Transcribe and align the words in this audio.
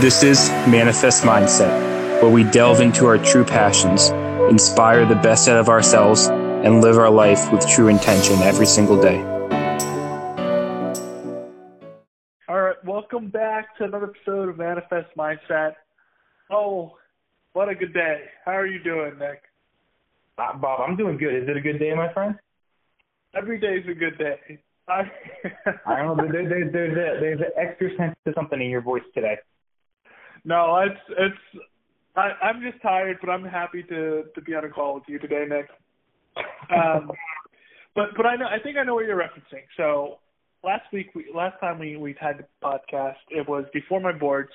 This 0.00 0.22
is 0.22 0.48
Manifest 0.68 1.24
Mindset, 1.24 2.22
where 2.22 2.30
we 2.30 2.44
delve 2.44 2.80
into 2.80 3.04
our 3.06 3.18
true 3.18 3.42
passions, 3.44 4.10
inspire 4.48 5.04
the 5.04 5.16
best 5.16 5.48
out 5.48 5.58
of 5.58 5.68
ourselves, 5.68 6.28
and 6.28 6.80
live 6.80 6.96
our 6.96 7.10
life 7.10 7.50
with 7.50 7.66
true 7.68 7.88
intention 7.88 8.36
every 8.42 8.64
single 8.64 9.02
day. 9.02 9.18
All 12.48 12.60
right, 12.60 12.76
welcome 12.84 13.26
back 13.28 13.76
to 13.78 13.86
another 13.86 14.12
episode 14.14 14.50
of 14.50 14.58
Manifest 14.58 15.08
Mindset. 15.16 15.74
Oh, 16.48 16.96
what 17.54 17.68
a 17.68 17.74
good 17.74 17.92
day. 17.92 18.26
How 18.44 18.52
are 18.52 18.68
you 18.68 18.80
doing, 18.80 19.18
Nick? 19.18 19.42
Uh, 20.38 20.56
Bob, 20.58 20.80
I'm 20.80 20.94
doing 20.94 21.18
good. 21.18 21.34
Is 21.42 21.48
it 21.48 21.56
a 21.56 21.60
good 21.60 21.80
day, 21.80 21.92
my 21.96 22.12
friend? 22.12 22.36
Every 23.34 23.58
day 23.58 23.78
is 23.78 23.88
a 23.88 23.94
good 23.94 24.16
day. 24.16 24.60
I, 24.86 25.10
I 25.86 26.02
don't 26.02 26.16
know. 26.16 26.28
There, 26.30 26.48
there, 26.48 26.70
there's 26.70 26.92
a 26.92 27.20
there's 27.20 27.40
an 27.40 27.50
extra 27.56 27.96
sense 27.96 28.14
to 28.28 28.32
something 28.36 28.62
in 28.62 28.70
your 28.70 28.80
voice 28.80 29.02
today. 29.12 29.38
No, 30.48 30.78
it's 30.78 31.00
it's. 31.10 31.62
I, 32.16 32.30
I'm 32.42 32.62
just 32.62 32.80
tired, 32.82 33.18
but 33.20 33.28
I'm 33.28 33.44
happy 33.44 33.82
to 33.82 34.24
to 34.34 34.40
be 34.40 34.54
on 34.54 34.64
a 34.64 34.70
call 34.70 34.94
with 34.94 35.04
you 35.06 35.18
today, 35.18 35.44
Nick. 35.46 35.68
Um, 36.74 37.10
but 37.94 38.06
but 38.16 38.24
I 38.24 38.36
know 38.36 38.46
I 38.46 38.58
think 38.58 38.78
I 38.78 38.82
know 38.82 38.94
what 38.94 39.04
you're 39.04 39.18
referencing. 39.18 39.64
So 39.76 40.20
last 40.64 40.84
week, 40.90 41.08
we, 41.14 41.26
last 41.34 41.60
time 41.60 41.78
we 41.78 41.98
we 41.98 42.16
had 42.18 42.38
the 42.38 42.44
podcast, 42.66 43.16
it 43.28 43.46
was 43.46 43.66
before 43.74 44.00
my 44.00 44.12
boards, 44.12 44.52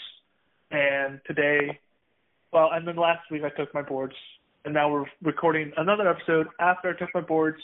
and 0.71 1.21
today, 1.27 1.79
well, 2.51 2.69
and 2.73 2.87
then 2.87 2.95
last 2.95 3.29
week 3.29 3.43
I 3.43 3.55
took 3.55 3.71
my 3.75 3.83
boards, 3.83 4.15
and 4.65 4.73
now 4.73 4.91
we're 4.91 5.05
recording 5.21 5.71
another 5.77 6.09
episode 6.09 6.47
after 6.59 6.89
I 6.89 6.97
took 6.97 7.09
my 7.13 7.21
boards. 7.21 7.61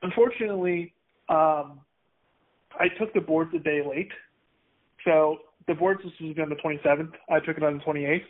Unfortunately, 0.00 0.94
um, 1.28 1.80
I 2.78 2.88
took 2.98 3.12
the 3.12 3.20
boards 3.20 3.50
a 3.54 3.58
day 3.58 3.82
late, 3.86 4.12
so 5.04 5.40
the 5.70 5.76
boards 5.76 6.00
this 6.02 6.12
was 6.20 6.36
on 6.42 6.48
the 6.48 6.56
27th. 6.56 7.12
I 7.30 7.38
took 7.38 7.56
it 7.56 7.62
on 7.62 7.78
the 7.78 7.84
28th, 7.84 8.22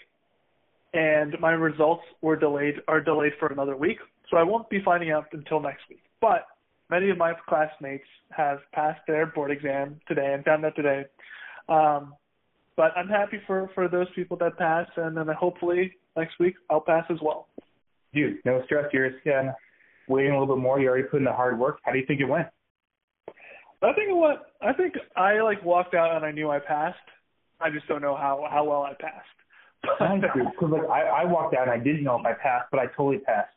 and 0.92 1.40
my 1.40 1.52
results 1.52 2.02
were 2.20 2.36
delayed 2.36 2.74
are 2.86 3.00
delayed 3.00 3.32
for 3.40 3.48
another 3.48 3.76
week. 3.76 3.96
So 4.30 4.36
I 4.36 4.42
won't 4.42 4.68
be 4.68 4.80
finding 4.84 5.10
out 5.10 5.24
until 5.32 5.58
next 5.58 5.80
week. 5.88 6.02
But 6.20 6.44
many 6.90 7.08
of 7.08 7.16
my 7.16 7.32
classmates 7.48 8.04
have 8.30 8.58
passed 8.72 9.00
their 9.06 9.24
board 9.26 9.50
exam 9.50 10.00
today 10.06 10.34
and 10.34 10.44
found 10.44 10.66
out 10.66 10.76
today. 10.76 11.04
Um, 11.70 12.14
but 12.76 12.92
I'm 12.94 13.08
happy 13.08 13.38
for 13.46 13.70
for 13.74 13.88
those 13.88 14.06
people 14.14 14.36
that 14.36 14.58
passed, 14.58 14.92
and 14.96 15.16
then 15.16 15.26
hopefully 15.28 15.92
next 16.16 16.38
week 16.38 16.56
I'll 16.68 16.82
pass 16.82 17.04
as 17.08 17.18
well. 17.22 17.48
Dude, 18.12 18.36
no 18.44 18.62
stress. 18.66 18.84
You're 18.92 19.06
uh, 19.06 19.52
waiting 20.08 20.32
a 20.32 20.38
little 20.38 20.54
bit 20.54 20.60
more. 20.60 20.78
You 20.78 20.88
already 20.88 21.04
put 21.04 21.18
in 21.18 21.24
the 21.24 21.32
hard 21.32 21.58
work. 21.58 21.78
How 21.84 21.92
do 21.92 21.98
you 21.98 22.04
think 22.06 22.20
it 22.20 22.26
went? 22.26 22.48
I 23.82 23.94
think 23.94 24.10
what 24.10 24.52
I 24.60 24.74
think 24.74 24.92
I 25.16 25.40
like 25.40 25.64
walked 25.64 25.94
out 25.94 26.14
and 26.16 26.24
I 26.26 26.32
knew 26.32 26.50
I 26.50 26.58
passed. 26.58 26.98
I 27.60 27.70
just 27.70 27.86
don't 27.88 28.02
know 28.02 28.16
how 28.16 28.46
how 28.50 28.64
well 28.64 28.82
I 28.82 28.94
passed. 28.94 29.26
Because 30.20 30.70
like 30.70 30.90
I, 30.90 31.22
I 31.22 31.24
walked 31.24 31.54
out 31.54 31.68
and 31.68 31.70
I 31.70 31.82
didn't 31.82 32.04
know 32.04 32.18
if 32.18 32.26
I 32.26 32.32
passed, 32.32 32.66
but 32.70 32.80
I 32.80 32.86
totally 32.96 33.18
passed. 33.18 33.54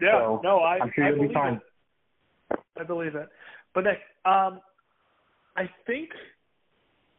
Yeah, 0.00 0.18
so 0.18 0.40
no, 0.44 0.58
I 0.58 0.78
I'm 0.80 0.92
sure 0.94 1.04
I 1.04 1.10
you'll 1.10 1.28
be 1.28 1.34
fine. 1.34 1.54
It. 2.50 2.58
I 2.78 2.84
believe 2.84 3.14
it. 3.14 3.28
But 3.74 3.84
Nick, 3.84 3.98
um, 4.24 4.60
I 5.56 5.68
think 5.86 6.10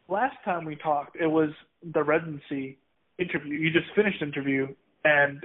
last 0.08 0.36
time 0.46 0.66
we 0.66 0.76
talked, 0.76 1.16
it 1.18 1.28
was 1.28 1.50
the 1.94 2.04
residency 2.04 2.78
interview. 3.20 3.56
You 3.56 3.72
just 3.72 3.88
finished 3.96 4.22
interview, 4.22 4.68
and 5.04 5.42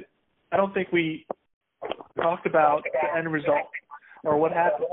I 0.53 0.56
don't 0.56 0.72
think 0.72 0.93
we 0.93 1.27
talked 2.17 2.47
about 2.47 2.83
the 2.84 3.19
end 3.19 3.33
result 3.33 3.69
or 4.25 4.37
what 4.37 4.53
happened. 4.53 4.87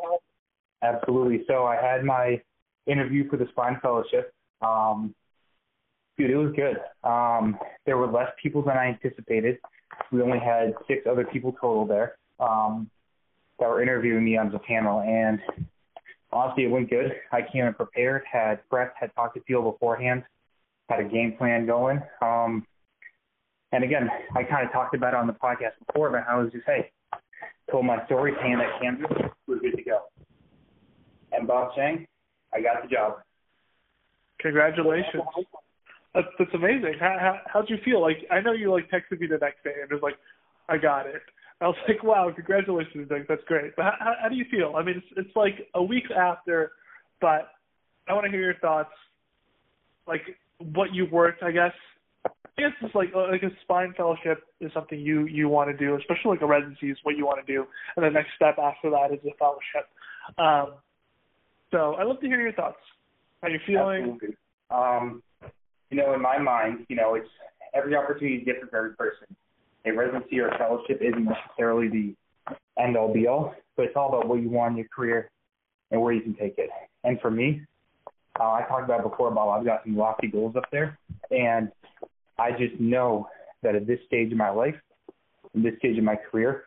Absolutely. 0.81 1.43
So 1.47 1.65
I 1.65 1.75
had 1.75 2.03
my 2.03 2.41
interview 2.85 3.29
for 3.29 3.37
the 3.37 3.47
spine 3.51 3.79
fellowship. 3.81 4.33
Um, 4.61 5.15
dude, 6.17 6.31
it 6.31 6.37
was 6.37 6.53
good. 6.55 6.77
Um, 7.07 7.57
there 7.85 7.97
were 7.97 8.07
less 8.07 8.29
people 8.41 8.61
than 8.61 8.77
I 8.77 8.87
anticipated. 8.87 9.59
We 10.11 10.21
only 10.21 10.39
had 10.39 10.73
six 10.87 11.05
other 11.09 11.25
people 11.25 11.53
total 11.53 11.85
there 11.85 12.15
um, 12.39 12.89
that 13.59 13.67
were 13.67 13.81
interviewing 13.81 14.23
me 14.23 14.37
on 14.37 14.51
the 14.51 14.59
panel, 14.59 15.01
and 15.01 15.39
honestly, 16.31 16.65
it 16.65 16.67
went 16.67 16.89
good. 16.89 17.13
I 17.31 17.41
came 17.41 17.65
in 17.65 17.73
prepared, 17.73 18.23
had 18.31 18.67
prep, 18.69 18.93
had 18.99 19.13
talked 19.15 19.35
to 19.35 19.41
people 19.41 19.71
beforehand, 19.71 20.23
had 20.89 20.99
a 20.99 21.05
game 21.05 21.35
plan 21.37 21.65
going. 21.65 22.01
Um, 22.21 22.65
and 23.71 23.83
again, 23.83 24.09
I 24.35 24.43
kind 24.43 24.65
of 24.65 24.71
talked 24.71 24.95
about 24.95 25.13
it 25.13 25.17
on 25.17 25.27
the 25.27 25.33
podcast 25.33 25.73
before, 25.87 26.09
but 26.09 26.25
I 26.29 26.37
was 26.37 26.51
just, 26.51 26.65
hey, 26.65 26.91
told 27.71 27.85
my 27.85 28.05
story, 28.05 28.33
saying 28.41 28.57
that 28.57 28.81
Kansas 28.81 29.05
we're 29.47 29.59
good 29.59 29.75
to 29.75 29.83
go 29.83 30.01
and 31.35 31.47
Bob 31.47 31.75
Chang, 31.75 32.07
I 32.53 32.61
got 32.61 32.81
the 32.81 32.87
job. 32.87 33.21
Congratulations. 34.39 35.23
That's 36.15 36.27
that's 36.39 36.53
amazing. 36.53 36.95
How, 36.99 37.17
how 37.19 37.39
how'd 37.45 37.69
you 37.69 37.77
feel? 37.83 38.01
Like 38.01 38.19
I 38.31 38.39
know 38.39 38.53
you 38.53 38.71
like 38.71 38.89
texted 38.89 39.19
me 39.19 39.27
the 39.27 39.37
next 39.37 39.63
day 39.63 39.73
and 39.81 39.91
was 39.91 40.01
like, 40.01 40.15
I 40.69 40.77
got 40.77 41.05
it. 41.05 41.21
I 41.61 41.67
was 41.67 41.75
like, 41.87 42.03
wow, 42.03 42.31
congratulations, 42.33 43.09
like, 43.11 43.27
That's 43.27 43.43
great. 43.47 43.75
But 43.75 43.85
how, 43.99 44.13
how 44.21 44.29
do 44.29 44.35
you 44.35 44.45
feel? 44.49 44.75
I 44.77 44.83
mean, 44.83 44.97
it's 44.97 45.27
it's 45.27 45.35
like 45.35 45.67
a 45.75 45.83
week 45.83 46.05
after, 46.11 46.71
but 47.19 47.49
I 48.07 48.13
want 48.13 48.25
to 48.25 48.31
hear 48.31 48.41
your 48.41 48.55
thoughts. 48.59 48.93
Like 50.07 50.21
what 50.59 50.93
you 50.93 51.07
worked, 51.11 51.43
I 51.43 51.51
guess. 51.51 51.73
I 52.57 52.61
guess 52.61 52.71
it's 52.81 52.95
like 52.95 53.13
like 53.13 53.43
a 53.43 53.49
spine 53.63 53.93
fellowship 53.97 54.43
is 54.61 54.71
something 54.73 54.97
you 54.97 55.25
you 55.25 55.49
want 55.49 55.69
to 55.69 55.77
do, 55.77 55.95
especially 55.97 56.31
like 56.31 56.41
a 56.41 56.45
residency 56.45 56.89
is 56.89 56.97
what 57.03 57.17
you 57.17 57.25
want 57.25 57.45
to 57.45 57.53
do, 57.53 57.65
and 57.97 58.05
the 58.05 58.09
next 58.09 58.29
step 58.35 58.57
after 58.57 58.89
that 58.91 59.11
is 59.11 59.19
a 59.25 59.35
fellowship. 59.37 59.89
Um, 60.37 60.75
so 61.71 61.95
I'd 61.95 62.07
love 62.07 62.21
to 62.21 62.27
hear 62.27 62.39
your 62.39 62.53
thoughts. 62.53 62.77
How 63.41 63.49
you 63.49 63.59
feeling? 63.67 64.13
Absolutely. 64.13 64.37
Um, 64.71 65.21
you 65.89 65.97
know, 65.97 66.13
in 66.13 66.21
my 66.21 66.37
mind, 66.37 66.85
you 66.89 66.95
know, 66.95 67.15
it's 67.15 67.29
every 67.73 67.95
opportunity 67.95 68.37
is 68.37 68.45
different 68.45 68.71
for 68.71 68.77
every 68.77 68.95
person. 68.95 69.35
A 69.85 69.91
residency 69.91 70.39
or 70.39 70.47
a 70.47 70.57
fellowship 70.57 70.99
isn't 71.01 71.25
necessarily 71.25 71.87
the 71.89 72.15
end 72.81 72.97
all 72.97 73.13
be 73.13 73.27
all, 73.27 73.53
but 73.75 73.85
it's 73.85 73.95
all 73.95 74.09
about 74.09 74.27
what 74.27 74.41
you 74.41 74.49
want 74.49 74.71
in 74.71 74.77
your 74.77 74.87
career 74.93 75.29
and 75.91 76.01
where 76.01 76.13
you 76.13 76.21
can 76.21 76.35
take 76.35 76.55
it. 76.57 76.69
And 77.03 77.19
for 77.21 77.29
me, 77.29 77.61
uh, 78.39 78.51
I 78.51 78.63
talked 78.67 78.83
about 78.83 79.03
before 79.03 79.29
about 79.29 79.49
I've 79.49 79.65
got 79.65 79.83
some 79.83 79.95
lofty 79.95 80.27
goals 80.27 80.55
up 80.55 80.65
there, 80.71 80.97
and 81.31 81.71
I 82.37 82.51
just 82.51 82.79
know 82.79 83.27
that 83.63 83.75
at 83.75 83.87
this 83.87 83.99
stage 84.07 84.31
of 84.31 84.37
my 84.37 84.49
life, 84.49 84.75
in 85.53 85.63
this 85.63 85.73
stage 85.79 85.97
of 85.97 86.03
my 86.03 86.15
career, 86.15 86.65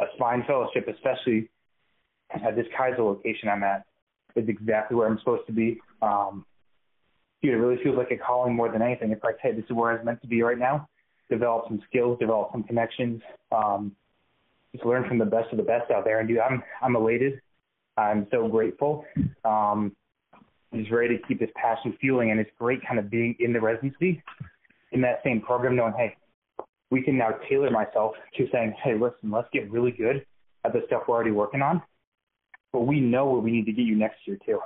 a 0.00 0.04
spine 0.16 0.42
fellowship, 0.46 0.88
especially 0.88 1.48
at 2.30 2.56
this 2.56 2.66
Kaiser 2.76 3.02
location 3.02 3.48
I'm 3.48 3.62
at, 3.62 3.84
is 4.34 4.48
exactly 4.48 4.96
where 4.96 5.06
I'm 5.06 5.18
supposed 5.20 5.46
to 5.46 5.52
be. 5.52 5.78
Um, 6.02 6.44
dude, 7.44 7.54
it 7.54 7.58
really 7.58 7.82
feels 7.82 7.96
like 7.96 8.10
a 8.10 8.16
calling 8.16 8.54
more 8.54 8.72
than 8.72 8.80
anything. 8.80 9.10
It's 9.10 9.22
like, 9.22 9.36
hey, 9.42 9.52
this 9.52 9.64
is 9.64 9.72
where 9.72 9.90
I 9.90 9.96
was 9.96 10.04
meant 10.04 10.22
to 10.22 10.26
be 10.26 10.42
right 10.42 10.58
now. 10.58 10.88
Develop 11.30 11.66
some 11.68 11.80
skills, 11.88 12.18
develop 12.18 12.50
some 12.52 12.62
connections, 12.62 13.20
um, 13.52 13.92
just 14.72 14.84
learn 14.84 15.06
from 15.06 15.18
the 15.18 15.26
best 15.26 15.50
of 15.52 15.58
the 15.58 15.62
best 15.62 15.90
out 15.90 16.04
there. 16.04 16.20
And 16.20 16.28
dude, 16.28 16.38
I'm 16.38 16.62
I'm 16.82 16.96
elated. 16.96 17.40
I'm 17.96 18.26
so 18.30 18.48
grateful. 18.48 19.04
Um, 19.44 19.94
just 20.74 20.90
ready 20.90 21.18
to 21.18 21.26
keep 21.28 21.38
this 21.38 21.50
passion 21.54 21.96
fueling, 22.00 22.30
and 22.30 22.40
it's 22.40 22.50
great 22.58 22.80
kind 22.86 22.98
of 22.98 23.10
being 23.10 23.36
in 23.38 23.52
the 23.52 23.60
residency 23.60 24.22
in 24.92 25.00
that 25.02 25.20
same 25.22 25.40
program, 25.40 25.76
knowing, 25.76 25.94
hey, 25.96 26.16
we 26.90 27.02
can 27.02 27.16
now 27.16 27.30
tailor 27.48 27.70
myself 27.70 28.14
to 28.36 28.48
saying, 28.52 28.74
hey, 28.82 28.94
listen, 28.94 29.30
let's 29.30 29.48
get 29.52 29.70
really 29.70 29.92
good 29.92 30.26
at 30.64 30.72
the 30.72 30.80
stuff 30.86 31.02
we're 31.06 31.14
already 31.14 31.30
working 31.30 31.62
on 31.62 31.80
but 32.74 32.80
we 32.80 33.00
know 33.00 33.26
where 33.26 33.40
we 33.40 33.52
need 33.52 33.66
to 33.66 33.72
get 33.72 33.82
you 33.82 33.94
next 33.94 34.18
year 34.26 34.36
too. 34.44 34.58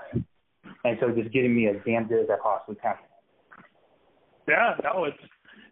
And 0.85 0.97
so 1.01 1.11
just 1.11 1.33
getting 1.33 1.55
me 1.55 1.69
as 1.69 1.77
damn 1.87 2.07
good 2.07 2.25
as 2.25 2.31
I 2.31 2.37
possibly 2.43 2.77
can. 2.83 2.95
Yeah, 4.49 4.75
no, 4.83 5.05
it's 5.05 5.19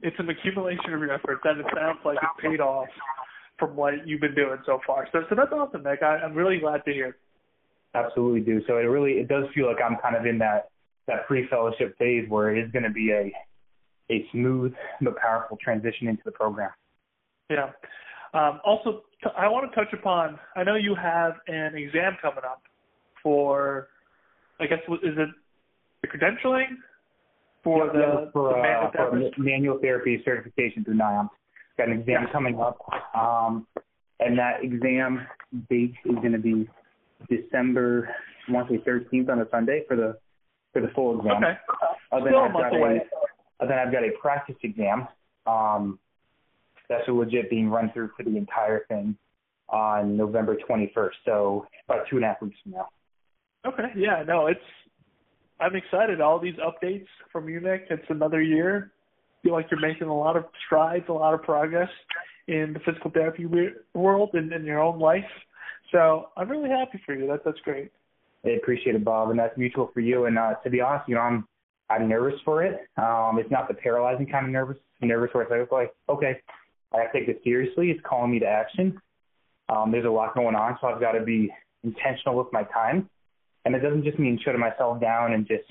it's 0.03 0.17
an 0.19 0.29
accumulation 0.29 0.93
of 0.93 1.01
your 1.01 1.13
efforts, 1.13 1.41
and 1.45 1.61
it 1.61 1.67
sounds 1.75 1.99
like 2.05 2.19
it 2.19 2.43
paid 2.43 2.61
off 2.61 2.89
from 3.59 3.75
what 3.75 4.07
you've 4.07 4.21
been 4.21 4.35
doing 4.35 4.59
so 4.67 4.81
far. 4.87 5.09
So, 5.13 5.21
so 5.29 5.35
that's 5.35 5.53
awesome, 5.53 5.83
Nick. 5.83 6.03
I, 6.03 6.19
I'm 6.19 6.35
really 6.35 6.59
glad 6.59 6.85
to 6.85 6.93
hear. 6.93 7.17
Absolutely 7.95 8.41
do. 8.41 8.61
So 8.67 8.77
it 8.77 8.83
really 8.83 9.13
it 9.13 9.29
does 9.29 9.45
feel 9.55 9.67
like 9.67 9.79
I'm 9.83 9.97
kind 10.03 10.17
of 10.17 10.27
in 10.27 10.39
that 10.39 10.69
that 11.07 11.27
pre-fellowship 11.27 11.97
phase 11.99 12.29
where 12.29 12.55
it 12.55 12.63
is 12.63 12.71
going 12.73 12.83
to 12.83 12.91
be 12.91 13.11
a 13.13 13.33
a 14.13 14.27
smooth 14.33 14.75
but 15.01 15.17
powerful 15.17 15.57
transition 15.63 16.09
into 16.09 16.23
the 16.25 16.33
program. 16.33 16.71
Yeah. 17.49 17.71
Um, 18.35 18.61
also, 18.65 19.05
t- 19.25 19.31
I 19.37 19.49
want 19.49 19.71
to 19.71 19.75
touch 19.75 19.93
upon. 19.95 20.39
I 20.55 20.65
know 20.65 20.75
you 20.75 20.95
have 20.95 21.35
an 21.49 21.75
exam 21.75 22.17
coming 22.21 22.45
up 22.45 22.63
for. 23.23 23.89
I 24.61 24.67
guess 24.67 24.79
is 25.03 25.15
it 25.17 25.29
the 26.03 26.09
credentialing 26.09 26.77
for 27.63 27.87
yeah, 27.87 27.93
the, 27.93 27.99
yeah, 27.99 28.31
for, 28.33 28.49
the 28.51 28.59
uh, 28.59 28.63
manual, 28.63 29.31
for 29.35 29.43
manual 29.43 29.79
therapy 29.81 30.23
certification 30.25 30.85
through 30.85 30.97
NIOM. 30.97 31.29
Got 31.77 31.89
an 31.89 32.01
exam 32.01 32.23
yeah. 32.23 32.33
coming 32.33 32.59
up, 32.61 32.79
um, 33.15 33.67
and 34.21 34.39
that 34.39 34.63
exam 34.63 35.27
date 35.69 35.95
is 36.05 36.15
going 36.17 36.33
to 36.33 36.39
be 36.39 36.69
December, 37.29 38.09
I 38.49 38.53
want 38.53 38.69
to 38.69 38.77
say 38.77 38.83
13th 38.89 39.29
on 39.29 39.41
a 39.41 39.47
Sunday 39.51 39.85
for 39.87 39.97
the 39.97 40.17
for 40.73 40.81
the 40.81 40.89
full 40.95 41.19
exam. 41.19 41.37
Okay. 41.37 41.59
Uh, 42.13 42.19
then 42.21 42.29
Still 42.29 42.39
a 42.39 42.45
I've 42.45 42.53
got 42.53 42.77
away. 42.77 43.01
A, 43.61 43.67
then 43.67 43.79
I've 43.79 43.93
got 43.93 44.05
a 44.05 44.11
practice 44.21 44.57
exam. 44.63 45.09
Um, 45.47 45.99
that's 46.89 47.09
legit 47.09 47.51
being 47.51 47.69
run 47.69 47.91
through 47.93 48.11
for 48.17 48.23
the 48.23 48.37
entire 48.37 48.85
thing 48.89 49.17
on 49.69 50.17
November 50.17 50.57
21st. 50.69 51.11
So 51.25 51.67
about 51.89 52.07
two 52.09 52.17
and 52.17 52.25
a 52.25 52.29
half 52.29 52.43
weeks 52.43 52.57
from 52.63 52.73
now. 52.73 52.89
Okay. 53.67 53.93
Yeah. 53.97 54.23
No, 54.27 54.47
it's 54.47 54.61
I'm 55.61 55.75
excited. 55.75 56.21
All 56.21 56.39
these 56.39 56.57
updates 56.57 57.07
from 57.33 57.49
you, 57.49 57.61
Nick. 57.61 57.87
It's 57.91 58.05
another 58.09 58.43
year. 58.43 58.93
I 59.41 59.49
feel 59.49 59.53
like 59.53 59.67
you're 59.71 59.81
making 59.81 60.09
a 60.09 60.17
lot 60.17 60.37
of 60.37 60.45
strides, 60.67 61.05
a 61.09 61.13
lot 61.13 61.35
of 61.35 61.43
progress 61.43 61.89
in 62.49 62.75
the 62.75 62.81
physical 62.81 63.11
therapy 63.11 63.47
world 63.95 64.31
and 64.35 64.53
in 64.53 64.65
your 64.65 64.81
own 64.81 64.99
life. 64.99 65.25
So 65.93 66.31
I'm 66.37 66.49
really 66.49 66.69
happy 66.69 67.01
for 67.07 67.15
you. 67.15 67.27
That 67.29 67.45
that's 67.45 67.61
great. 67.61 67.91
I 68.45 68.51
appreciate 68.51 68.95
it, 68.95 69.05
Bob, 69.05 69.31
and 69.31 69.39
that's 69.39 69.57
mutual 69.57 69.91
for 69.93 70.01
you. 70.01 70.27
And 70.27 70.39
uh, 70.39 70.55
to 70.63 70.71
be 70.71 70.81
honest, 70.81 71.09
you 71.09 71.15
know, 71.15 71.23
I'm 71.23 71.49
I'm 71.89 72.09
nervous 72.09 72.39
for 72.45 72.65
it. 72.65 72.81
Um, 72.97 73.39
it's 73.39 73.51
not 73.51 73.69
the 73.69 73.75
paralyzing 73.75 74.27
kind 74.27 74.47
of 74.47 74.53
nervous. 74.53 74.77
nervous 75.01 75.31
where 75.33 75.45
it's 75.63 75.73
like, 75.73 75.93
okay, 76.09 76.41
I 76.93 77.03
have 77.03 77.13
to 77.13 77.19
take 77.19 77.29
this 77.29 77.37
seriously. 77.45 77.91
It's 77.91 78.01
calling 78.09 78.33
me 78.33 78.41
to 78.41 78.47
action. 78.47 79.01
Um, 79.69 79.91
there's 79.91 80.05
a 80.05 80.11
lot 80.11 80.35
going 80.35 80.55
on, 80.55 80.77
so 80.81 80.89
I've 80.89 81.01
got 81.01 81.13
to 81.13 81.25
be 81.25 81.53
intentional 81.83 82.37
with 82.37 82.49
my 82.53 82.65
time. 82.65 83.09
And 83.67 83.75
it 83.75 83.81
doesn't 83.81 84.05
just 84.05 84.19
mean 84.19 84.39
shutting 84.43 84.61
myself 84.61 85.01
down 85.01 85.33
and 85.33 85.47
just 85.47 85.65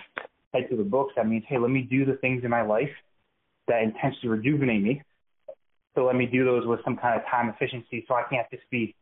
head 0.53 0.69
to 0.69 0.75
the 0.75 0.83
books. 0.83 1.13
That 1.15 1.27
means, 1.27 1.45
hey, 1.47 1.57
let 1.57 1.71
me 1.71 1.81
do 1.81 2.05
the 2.05 2.17
things 2.17 2.43
in 2.43 2.49
my 2.49 2.61
life 2.61 2.91
that 3.69 3.81
intentionally 3.83 4.37
rejuvenate 4.37 4.83
me. 4.83 5.01
So 5.95 6.03
let 6.05 6.17
me 6.17 6.25
do 6.25 6.43
those 6.43 6.67
with 6.67 6.81
some 6.83 6.97
kind 6.97 7.17
of 7.17 7.25
time 7.25 7.49
efficiency 7.49 8.03
so 8.05 8.15
I 8.15 8.23
can't 8.29 8.45
just 8.51 8.69
be 8.69 8.93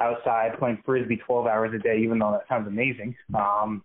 outside 0.00 0.58
playing 0.60 0.80
frisbee 0.86 1.16
12 1.26 1.46
hours 1.48 1.72
a 1.74 1.82
day, 1.82 1.98
even 1.98 2.20
though 2.20 2.30
that 2.30 2.48
sounds 2.48 2.68
amazing. 2.68 3.16
Um, 3.34 3.82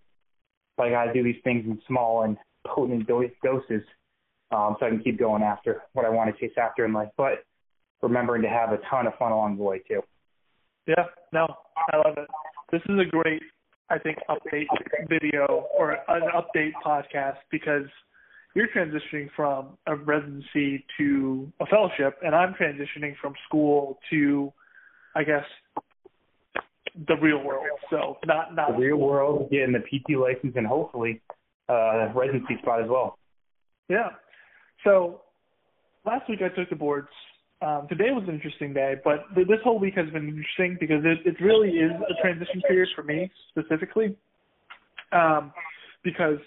but 0.77 0.87
I 0.87 0.89
got 0.91 1.05
to 1.05 1.13
do 1.13 1.23
these 1.23 1.41
things 1.43 1.65
in 1.65 1.81
small 1.87 2.21
and 2.21 2.37
potent 2.67 3.07
doses 3.07 3.83
um, 4.51 4.75
so 4.79 4.85
I 4.85 4.89
can 4.89 5.01
keep 5.03 5.17
going 5.17 5.41
after 5.41 5.81
what 5.93 6.05
I 6.05 6.09
want 6.09 6.33
to 6.33 6.39
chase 6.39 6.55
after 6.55 6.85
in 6.85 6.93
life. 6.93 7.09
But 7.17 7.45
remembering 8.03 8.43
to 8.43 8.49
have 8.49 8.71
a 8.73 8.79
ton 8.89 9.07
of 9.07 9.15
fun 9.17 9.31
along 9.31 9.57
the 9.57 9.63
way 9.63 9.79
too. 9.87 10.01
Yeah, 10.85 11.05
no, 11.33 11.47
I 11.91 11.97
love 11.97 12.17
it. 12.17 12.27
This 12.71 12.81
is 12.89 12.99
a 12.99 13.09
great, 13.09 13.41
I 13.91 13.99
think, 13.99 14.17
update 14.29 14.67
video 15.09 15.67
or 15.77 15.97
an 16.07 16.23
update 16.33 16.71
podcast 16.85 17.37
because 17.51 17.85
you're 18.55 18.67
transitioning 18.75 19.29
from 19.35 19.77
a 19.87 19.95
residency 19.95 20.85
to 20.97 21.51
a 21.59 21.65
fellowship, 21.65 22.17
and 22.23 22.33
I'm 22.35 22.53
transitioning 22.53 23.15
from 23.21 23.33
school 23.47 23.99
to, 24.09 24.51
I 25.15 25.23
guess, 25.23 25.45
the 27.07 27.15
real 27.21 27.43
world. 27.43 27.67
So 27.89 28.17
not 28.25 28.55
not 28.55 28.73
the 28.73 28.77
real 28.77 28.97
school. 28.97 29.07
world, 29.07 29.51
getting 29.51 29.73
the 29.73 29.79
PT 29.79 30.17
license, 30.17 30.53
and 30.55 30.65
hopefully 30.65 31.21
uh, 31.69 32.11
residency 32.13 32.57
spot 32.61 32.81
as 32.81 32.89
well. 32.89 33.17
Yeah. 33.89 34.09
So 34.83 35.21
last 36.05 36.29
week 36.29 36.39
I 36.41 36.53
took 36.55 36.69
the 36.69 36.75
boards 36.75 37.09
um, 37.61 37.87
today 37.87 38.11
was 38.11 38.23
an 38.27 38.33
interesting 38.33 38.73
day, 38.73 38.95
but 39.03 39.23
th- 39.35 39.47
this 39.47 39.59
whole 39.63 39.79
week 39.79 39.95
has 39.95 40.09
been 40.09 40.27
interesting 40.27 40.77
because 40.79 41.03
it, 41.03 41.19
it 41.25 41.41
really 41.43 41.69
is 41.69 41.91
a 41.91 42.21
transition 42.21 42.61
period 42.67 42.89
for 42.95 43.03
me 43.03 43.31
specifically. 43.49 44.15
Um, 45.11 45.53
because 46.03 46.39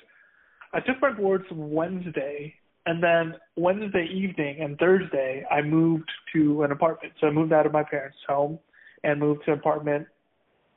I 0.72 0.80
took 0.80 1.00
my 1.00 1.12
boards 1.12 1.44
Wednesday, 1.52 2.54
and 2.86 3.02
then 3.02 3.34
Wednesday 3.56 4.08
evening 4.12 4.60
and 4.60 4.76
Thursday 4.78 5.44
I 5.50 5.62
moved 5.62 6.10
to 6.34 6.64
an 6.64 6.72
apartment. 6.72 7.14
So 7.20 7.28
I 7.28 7.30
moved 7.30 7.52
out 7.52 7.66
of 7.66 7.72
my 7.72 7.84
parents' 7.84 8.18
home 8.28 8.58
and 9.04 9.20
moved 9.20 9.44
to 9.44 9.52
an 9.52 9.58
apartment 9.58 10.06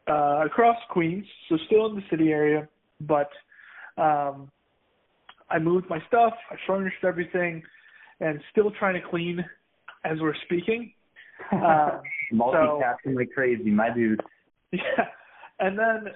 uh, 0.07 0.43
across 0.45 0.77
Queens, 0.89 1.25
so 1.49 1.57
still 1.65 1.87
in 1.87 1.95
the 1.95 2.03
city 2.09 2.29
area, 2.29 2.67
but 3.01 3.29
um, 3.97 4.51
I 5.49 5.59
moved 5.59 5.89
my 5.89 5.99
stuff, 6.07 6.33
I 6.51 6.55
furnished 6.65 7.03
everything, 7.03 7.63
and 8.19 8.39
still 8.51 8.71
trying 8.71 9.01
to 9.01 9.07
clean 9.09 9.43
as 10.09 10.19
we're 10.19 10.35
speaking. 10.45 10.93
Um, 11.51 12.01
Multitasking 12.33 12.95
so, 13.05 13.09
like 13.11 13.29
crazy, 13.33 13.69
my 13.69 13.93
dude. 13.93 14.21
Yeah, 14.73 15.05
and 15.59 15.79
then 15.79 16.13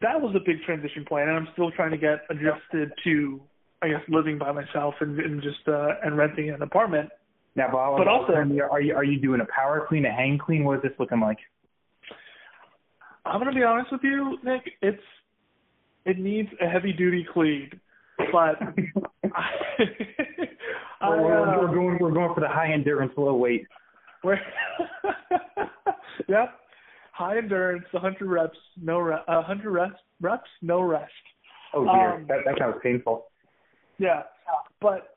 that 0.00 0.20
was 0.22 0.34
a 0.34 0.38
big 0.38 0.62
transition 0.64 1.04
plan, 1.06 1.28
and 1.28 1.36
I'm 1.36 1.48
still 1.52 1.70
trying 1.72 1.90
to 1.90 1.98
get 1.98 2.20
adjusted 2.30 2.92
to, 3.04 3.40
I 3.82 3.88
guess, 3.88 4.00
living 4.08 4.38
by 4.38 4.52
myself 4.52 4.94
and, 5.00 5.18
and 5.18 5.42
just 5.42 5.66
uh, 5.66 5.88
and 6.02 6.16
renting 6.16 6.50
an 6.50 6.62
apartment. 6.62 7.10
Now, 7.56 7.70
Bob, 7.72 7.98
but 7.98 8.08
also, 8.08 8.32
are 8.32 8.80
you 8.80 8.94
are 8.94 9.04
you 9.04 9.20
doing 9.20 9.40
a 9.40 9.46
power 9.54 9.84
clean, 9.88 10.06
a 10.06 10.12
hang 10.12 10.38
clean? 10.38 10.64
What 10.64 10.76
is 10.76 10.82
this 10.82 10.92
looking 10.98 11.20
like? 11.20 11.38
I'm 13.26 13.40
gonna 13.40 13.52
be 13.52 13.64
honest 13.64 13.90
with 13.92 14.02
you, 14.04 14.38
Nick. 14.44 14.62
It's 14.80 15.02
it 16.04 16.18
needs 16.18 16.48
a 16.62 16.68
heavy 16.68 16.92
duty 16.92 17.26
clean, 17.34 17.68
but 18.32 18.56
I, 19.34 19.50
we're, 21.10 21.48
uh, 21.48 21.60
we're 21.60 21.74
going 21.74 21.98
we're 22.00 22.12
going 22.12 22.34
for 22.34 22.40
the 22.40 22.48
high 22.48 22.72
endurance, 22.72 23.12
low 23.16 23.34
weight. 23.34 23.66
We're 24.24 24.38
yep, 26.28 26.54
high 27.12 27.38
endurance, 27.38 27.84
100 27.92 28.26
reps, 28.26 28.58
no 28.80 28.98
re- 28.98 29.14
uh, 29.14 29.42
100 29.46 29.70
reps, 29.70 30.00
reps, 30.20 30.48
no 30.62 30.80
rest. 30.80 31.12
Oh 31.74 31.84
dear, 31.84 32.14
um, 32.14 32.26
that 32.28 32.38
that 32.44 32.54
sounds 32.58 32.76
painful. 32.82 33.26
Yeah, 33.98 34.22
but 34.80 35.14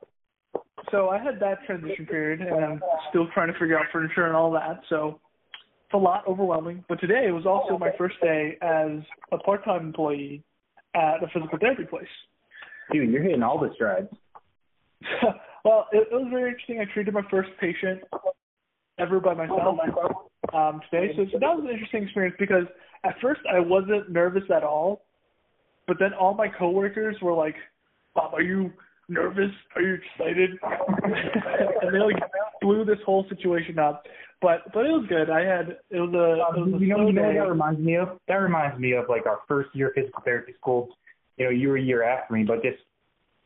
so 0.90 1.08
I 1.08 1.18
had 1.18 1.40
that 1.40 1.64
transition 1.66 2.06
period, 2.06 2.40
and 2.40 2.64
I'm 2.64 2.80
still 3.10 3.26
trying 3.32 3.52
to 3.52 3.58
figure 3.58 3.78
out 3.78 3.86
furniture 3.92 4.26
and 4.26 4.36
all 4.36 4.50
that. 4.52 4.80
So 4.88 5.20
it's 5.86 5.94
a 5.94 5.96
lot 5.96 6.24
overwhelming. 6.26 6.84
But 6.88 7.00
today 7.00 7.30
was 7.30 7.46
also 7.46 7.78
my 7.78 7.90
first 7.96 8.16
day 8.20 8.58
as 8.60 9.00
a 9.30 9.38
part-time 9.38 9.86
employee 9.86 10.42
at 10.94 11.22
a 11.22 11.28
physical 11.32 11.58
therapy 11.58 11.84
place. 11.84 12.04
Dude, 12.92 13.10
you're 13.10 13.22
hitting 13.22 13.42
all 13.42 13.58
the 13.58 13.70
strides. 13.74 14.08
Well, 15.64 15.86
it, 15.92 16.08
it 16.10 16.14
was 16.14 16.26
very 16.30 16.50
interesting. 16.50 16.80
I 16.80 16.92
treated 16.92 17.14
my 17.14 17.22
first 17.30 17.50
patient 17.60 18.02
ever 18.98 19.20
by 19.20 19.34
myself 19.34 19.78
um, 20.52 20.80
today, 20.90 21.12
so, 21.16 21.24
so 21.32 21.38
that 21.38 21.56
was 21.56 21.64
an 21.64 21.70
interesting 21.70 22.02
experience 22.04 22.36
because 22.38 22.64
at 23.04 23.14
first 23.20 23.40
I 23.52 23.60
wasn't 23.60 24.10
nervous 24.10 24.44
at 24.54 24.64
all, 24.64 25.04
but 25.86 25.98
then 25.98 26.12
all 26.14 26.34
my 26.34 26.48
coworkers 26.48 27.16
were 27.22 27.32
like, 27.32 27.56
"Bob, 28.14 28.34
are 28.34 28.42
you 28.42 28.72
nervous? 29.08 29.50
Are 29.76 29.82
you 29.82 29.94
excited?" 29.94 30.50
and 31.82 31.94
they 31.94 31.98
like 31.98 32.22
blew 32.60 32.84
this 32.84 32.98
whole 33.04 33.26
situation 33.28 33.78
up. 33.78 34.04
But 34.40 34.72
but 34.74 34.86
it 34.86 34.90
was 34.90 35.06
good. 35.08 35.30
I 35.30 35.44
had 35.44 35.78
it 35.90 36.00
was 36.00 36.12
a, 36.14 36.58
it 36.58 36.70
was 36.70 36.74
a 36.74 36.84
you 36.84 36.88
know 36.88 37.06
you 37.06 37.12
know 37.12 37.22
what 37.22 37.34
that 37.34 37.48
reminds 37.48 37.80
me 37.80 37.96
of 37.96 38.18
that 38.28 38.34
reminds 38.34 38.78
me 38.80 38.92
of 38.92 39.04
like 39.08 39.26
our 39.26 39.40
first 39.46 39.70
year 39.74 39.92
physical 39.94 40.22
therapy 40.24 40.54
school. 40.60 40.88
You 41.36 41.46
know, 41.46 41.50
you 41.50 41.68
were 41.68 41.76
a 41.76 41.82
year 41.82 42.02
after 42.02 42.34
me, 42.34 42.44
but 42.44 42.62
just 42.62 42.78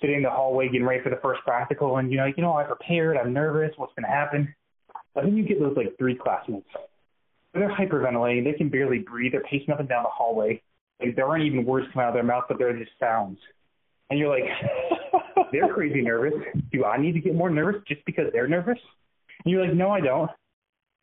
sitting 0.01 0.17
in 0.17 0.23
the 0.23 0.31
hallway 0.31 0.67
getting 0.67 0.87
ready 0.87 1.03
for 1.03 1.11
the 1.11 1.21
first 1.23 1.41
practical 1.43 1.97
and 1.97 2.11
you 2.11 2.19
know, 2.19 2.27
you 2.27 2.43
know, 2.43 2.55
I'm 2.55 2.67
prepared, 2.67 3.17
I'm 3.17 3.33
nervous, 3.33 3.73
what's 3.77 3.93
gonna 3.95 4.13
happen. 4.13 4.55
But 5.15 5.25
then 5.25 5.37
you 5.37 5.45
get 5.45 5.61
those 5.61 5.77
like 5.77 5.97
three 5.99 6.15
classmates. 6.15 6.69
They're 7.55 7.75
hyperventilating, 7.75 8.45
they 8.45 8.53
can 8.53 8.69
barely 8.69 8.99
breathe, 8.99 9.33
they're 9.33 9.43
pacing 9.43 9.71
up 9.71 9.81
and 9.81 9.89
down 9.89 10.03
the 10.03 10.11
hallway. 10.11 10.63
Like 11.01 11.17
there 11.17 11.27
aren't 11.27 11.45
even 11.45 11.65
words 11.65 11.87
coming 11.93 12.05
out 12.05 12.09
of 12.11 12.15
their 12.15 12.23
mouth, 12.23 12.45
but 12.49 12.59
they're 12.59 12.77
just 12.77 12.93
sounds. 13.01 13.39
And 14.11 14.19
you're 14.19 14.29
like, 14.29 14.49
they're 15.53 15.73
crazy 15.73 16.03
nervous. 16.03 16.35
Do 16.73 16.85
I 16.85 16.97
need 16.99 17.13
to 17.13 17.21
get 17.21 17.35
more 17.35 17.51
nervous 17.51 17.83
just 17.89 18.05
because 18.05 18.27
they're 18.33 18.49
nervous? 18.49 18.79
And 19.45 19.53
you're 19.53 19.65
like, 19.67 19.75
no, 19.75 19.91
I 19.91 20.01
don't. 20.01 20.31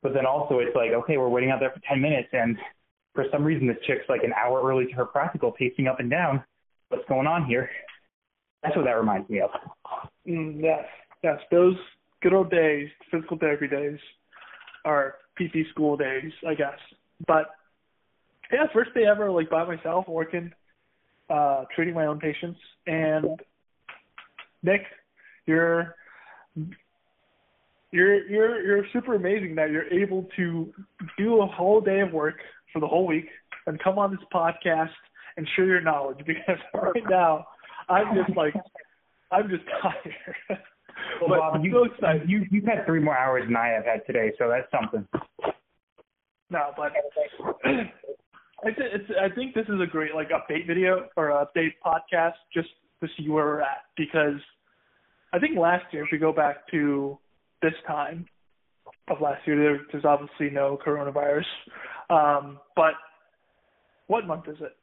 But 0.01 0.13
then 0.13 0.25
also 0.25 0.59
it's 0.59 0.75
like, 0.75 0.91
okay, 0.91 1.17
we're 1.17 1.29
waiting 1.29 1.50
out 1.50 1.59
there 1.59 1.71
for 1.71 1.81
10 1.88 2.01
minutes, 2.01 2.27
and 2.33 2.57
for 3.15 3.25
some 3.31 3.43
reason 3.43 3.67
this 3.67 3.77
chick's 3.88 4.07
like 4.09 4.23
an 4.23 4.33
hour 4.33 4.62
early 4.67 4.85
to 4.88 4.93
her 4.93 5.05
practical, 5.05 5.51
pacing 5.51 5.88
up 5.88 6.00
and 6.00 6.09
down. 6.09 6.43
What's 6.89 7.07
going 7.07 7.25
on 7.25 7.45
here? 7.45 7.69
That's 8.63 8.75
what 8.75 8.86
that 8.86 8.98
reminds 8.98 9.29
me 9.29 9.41
of. 9.41 9.50
Mm, 10.27 10.62
yes, 10.62 10.86
yes, 11.24 11.38
those 11.51 11.75
good 12.22 12.34
old 12.34 12.50
days, 12.50 12.88
physical 13.12 13.38
therapy 13.38 13.67
days, 13.67 14.00
are 14.86 15.15
PT 15.38 15.67
school 15.72 15.98
days, 15.98 16.32
I 16.48 16.55
guess. 16.55 16.77
But 17.27 17.48
yeah, 18.51 18.65
first 18.74 18.93
day 18.93 19.05
ever, 19.05 19.32
like 19.32 19.50
by 19.50 19.65
myself, 19.65 20.08
working, 20.08 20.51
uh, 21.29 21.65
treating 21.75 21.93
my 21.93 22.05
own 22.05 22.20
patients. 22.20 22.60
And 22.88 23.39
Nick, 24.62 24.82
you're 25.46 25.96
you're 27.91 28.27
you're 28.27 28.62
you're 28.62 28.86
super 28.93 29.15
amazing 29.15 29.55
that 29.55 29.72
you're 29.72 29.88
able 29.88 30.27
to 30.36 30.74
do 31.17 31.41
a 31.41 31.48
whole 31.48 31.82
day 31.82 32.00
of 32.00 32.12
work 32.12 32.36
for 32.72 32.79
the 32.79 32.88
whole 32.88 33.05
week 33.05 33.27
and 33.67 33.82
come 33.82 34.00
on 34.00 34.12
this 34.12 34.25
podcast 34.34 34.89
and 35.38 35.48
share 35.55 35.65
your 35.65 35.82
knowledge 35.82 36.17
because 36.25 36.58
right 36.74 37.03
now 37.10 37.46
I'm 37.89 38.15
just 38.15 38.37
like, 38.37 38.53
I'm 39.31 39.49
just 39.49 39.63
tired. 39.81 40.59
Well, 41.19 41.29
but 41.29 41.39
Bob, 41.39 41.65
you, 41.65 41.71
so 41.71 41.83
excited. 41.85 42.29
You 42.29 42.45
you've 42.51 42.65
had 42.65 42.85
three 42.85 42.99
more 42.99 43.17
hours 43.17 43.43
than 43.45 43.55
I 43.55 43.69
have 43.69 43.85
had 43.85 44.05
today, 44.05 44.31
so 44.37 44.47
that's 44.47 44.69
something. 44.71 45.07
No, 46.49 46.71
but 46.77 46.91
it's, 47.65 48.77
it's 48.79 49.09
I 49.19 49.33
think 49.33 49.55
this 49.55 49.65
is 49.67 49.81
a 49.81 49.87
great 49.87 50.13
like 50.13 50.29
update 50.29 50.67
video 50.67 51.07
or 51.17 51.29
update 51.29 51.73
podcast 51.85 52.33
just 52.53 52.69
to 53.01 53.07
see 53.17 53.27
where 53.27 53.45
we're 53.45 53.61
at 53.61 53.83
because 53.97 54.39
I 55.33 55.39
think 55.39 55.57
last 55.57 55.85
year 55.91 56.03
if 56.03 56.09
we 56.11 56.17
go 56.17 56.31
back 56.31 56.69
to 56.71 57.17
this 57.61 57.73
time 57.87 58.25
of 59.09 59.19
last 59.19 59.45
year 59.47 59.57
there, 59.57 59.81
there's 59.91 60.05
obviously 60.05 60.49
no 60.49 60.77
coronavirus, 60.85 61.43
um, 62.09 62.59
but 62.75 62.93
what 64.07 64.27
month 64.27 64.47
is 64.47 64.57
it? 64.61 64.75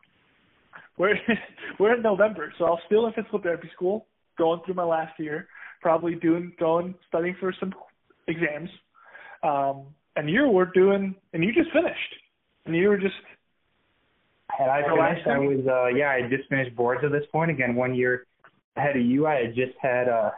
We're 0.98 1.14
we're 1.78 1.96
in 1.96 2.02
November, 2.02 2.52
so 2.58 2.64
I'll 2.64 2.80
still 2.86 3.06
in 3.06 3.12
physical 3.12 3.40
therapy 3.40 3.70
school, 3.74 4.06
going 4.38 4.60
through 4.64 4.74
my 4.74 4.84
last 4.84 5.18
year, 5.18 5.48
probably 5.80 6.14
doing 6.14 6.52
going 6.58 6.94
studying 7.08 7.36
for 7.40 7.54
some 7.58 7.72
exams. 8.28 8.70
Um, 9.42 9.86
and 10.16 10.28
you 10.28 10.48
were 10.48 10.66
doing, 10.74 11.14
and 11.32 11.44
you 11.44 11.52
just 11.52 11.72
finished, 11.72 12.14
and 12.66 12.76
you 12.76 12.88
were 12.88 12.98
just 12.98 13.14
And 14.58 14.70
I 14.70 14.82
finished. 14.82 15.26
I 15.26 15.38
was 15.38 15.66
uh 15.66 15.86
yeah, 15.96 16.10
I 16.10 16.28
just 16.28 16.48
finished 16.48 16.76
boards 16.76 17.02
at 17.04 17.12
this 17.12 17.24
point. 17.32 17.50
Again, 17.50 17.74
one 17.74 17.94
year 17.94 18.26
ahead 18.76 18.96
of 18.96 19.02
you. 19.02 19.26
I 19.26 19.42
had 19.42 19.54
just 19.54 19.72
had 19.80 20.08
uh 20.08 20.30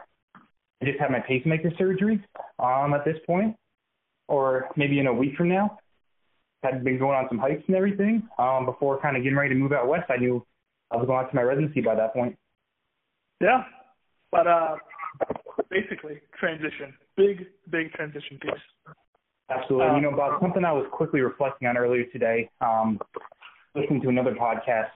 I 0.81 0.85
just 0.85 0.99
had 0.99 1.11
my 1.11 1.19
pacemaker 1.19 1.71
surgery 1.77 2.23
um 2.59 2.93
at 2.93 3.05
this 3.05 3.17
point. 3.25 3.55
Or 4.27 4.69
maybe 4.77 4.99
in 4.99 5.07
a 5.07 5.13
week 5.13 5.35
from 5.35 5.49
now. 5.49 5.77
Had 6.63 6.83
been 6.83 6.97
going 6.97 7.15
on 7.15 7.27
some 7.29 7.37
hikes 7.37 7.63
and 7.67 7.75
everything. 7.75 8.27
Um 8.39 8.65
before 8.65 8.99
kind 9.01 9.17
of 9.17 9.23
getting 9.23 9.37
ready 9.37 9.53
to 9.53 9.59
move 9.59 9.73
out 9.73 9.87
west 9.87 10.09
I 10.09 10.17
knew 10.17 10.45
I 10.91 10.97
was 10.97 11.05
going 11.05 11.23
out 11.23 11.29
to 11.29 11.35
my 11.35 11.43
residency 11.43 11.81
by 11.81 11.95
that 11.95 12.13
point. 12.13 12.37
Yeah. 13.41 13.63
But 14.31 14.47
uh 14.47 14.75
basically 15.69 16.21
transition. 16.39 16.93
Big, 17.17 17.45
big 17.69 17.91
transition 17.93 18.39
piece. 18.41 18.95
Absolutely. 19.49 19.87
Um, 19.87 19.95
you 19.97 20.01
know, 20.01 20.15
Bob, 20.15 20.41
something 20.41 20.63
I 20.63 20.71
was 20.71 20.85
quickly 20.91 21.21
reflecting 21.21 21.67
on 21.67 21.77
earlier 21.77 22.05
today, 22.05 22.49
um, 22.61 22.99
listening 23.75 24.01
to 24.01 24.09
another 24.09 24.33
podcast, 24.33 24.89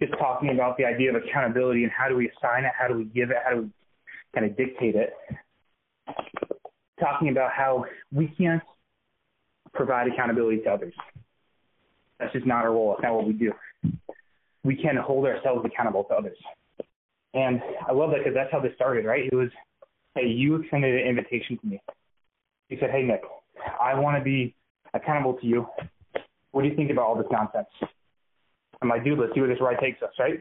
just 0.00 0.12
talking 0.18 0.50
about 0.50 0.76
the 0.76 0.84
idea 0.84 1.14
of 1.14 1.22
accountability 1.22 1.84
and 1.84 1.92
how 1.92 2.08
do 2.08 2.16
we 2.16 2.30
assign 2.30 2.64
it, 2.64 2.72
how 2.78 2.86
do 2.88 2.94
we 2.94 3.04
give 3.04 3.30
it, 3.30 3.38
how 3.44 3.54
do 3.54 3.62
we 3.62 3.70
kind 4.34 4.50
of 4.50 4.56
dictate 4.56 4.94
it. 4.94 5.14
Talking 7.00 7.28
about 7.30 7.52
how 7.52 7.84
we 8.12 8.28
can't 8.38 8.62
provide 9.76 10.08
accountability 10.08 10.62
to 10.62 10.70
others. 10.70 10.94
That's 12.18 12.32
just 12.32 12.46
not 12.46 12.64
our 12.64 12.72
role. 12.72 12.90
That's 12.92 13.02
not 13.02 13.14
what 13.14 13.26
we 13.26 13.32
do. 13.34 13.52
We 14.64 14.76
can 14.76 14.96
hold 14.96 15.26
ourselves 15.26 15.64
accountable 15.64 16.04
to 16.04 16.14
others. 16.14 16.38
And 17.34 17.60
I 17.86 17.92
love 17.92 18.10
that 18.10 18.18
because 18.18 18.34
that's 18.34 18.50
how 18.50 18.60
this 18.60 18.72
started, 18.74 19.04
right? 19.04 19.28
It 19.30 19.34
was, 19.34 19.50
hey, 20.14 20.26
you 20.26 20.56
extended 20.56 20.94
an 21.00 21.06
invitation 21.06 21.58
to 21.58 21.66
me. 21.66 21.80
You 22.68 22.78
said, 22.80 22.90
hey, 22.90 23.02
Nick, 23.02 23.22
I 23.80 23.94
want 23.94 24.16
to 24.18 24.24
be 24.24 24.54
accountable 24.94 25.34
to 25.34 25.46
you. 25.46 25.66
What 26.52 26.62
do 26.62 26.68
you 26.68 26.74
think 26.74 26.90
about 26.90 27.06
all 27.06 27.16
this 27.16 27.26
nonsense? 27.30 27.68
I'm 28.80 28.88
like, 28.88 29.04
dude, 29.04 29.18
let's 29.18 29.34
see 29.34 29.40
where 29.40 29.48
this 29.48 29.60
ride 29.60 29.78
takes 29.78 30.02
us, 30.02 30.12
right? 30.18 30.40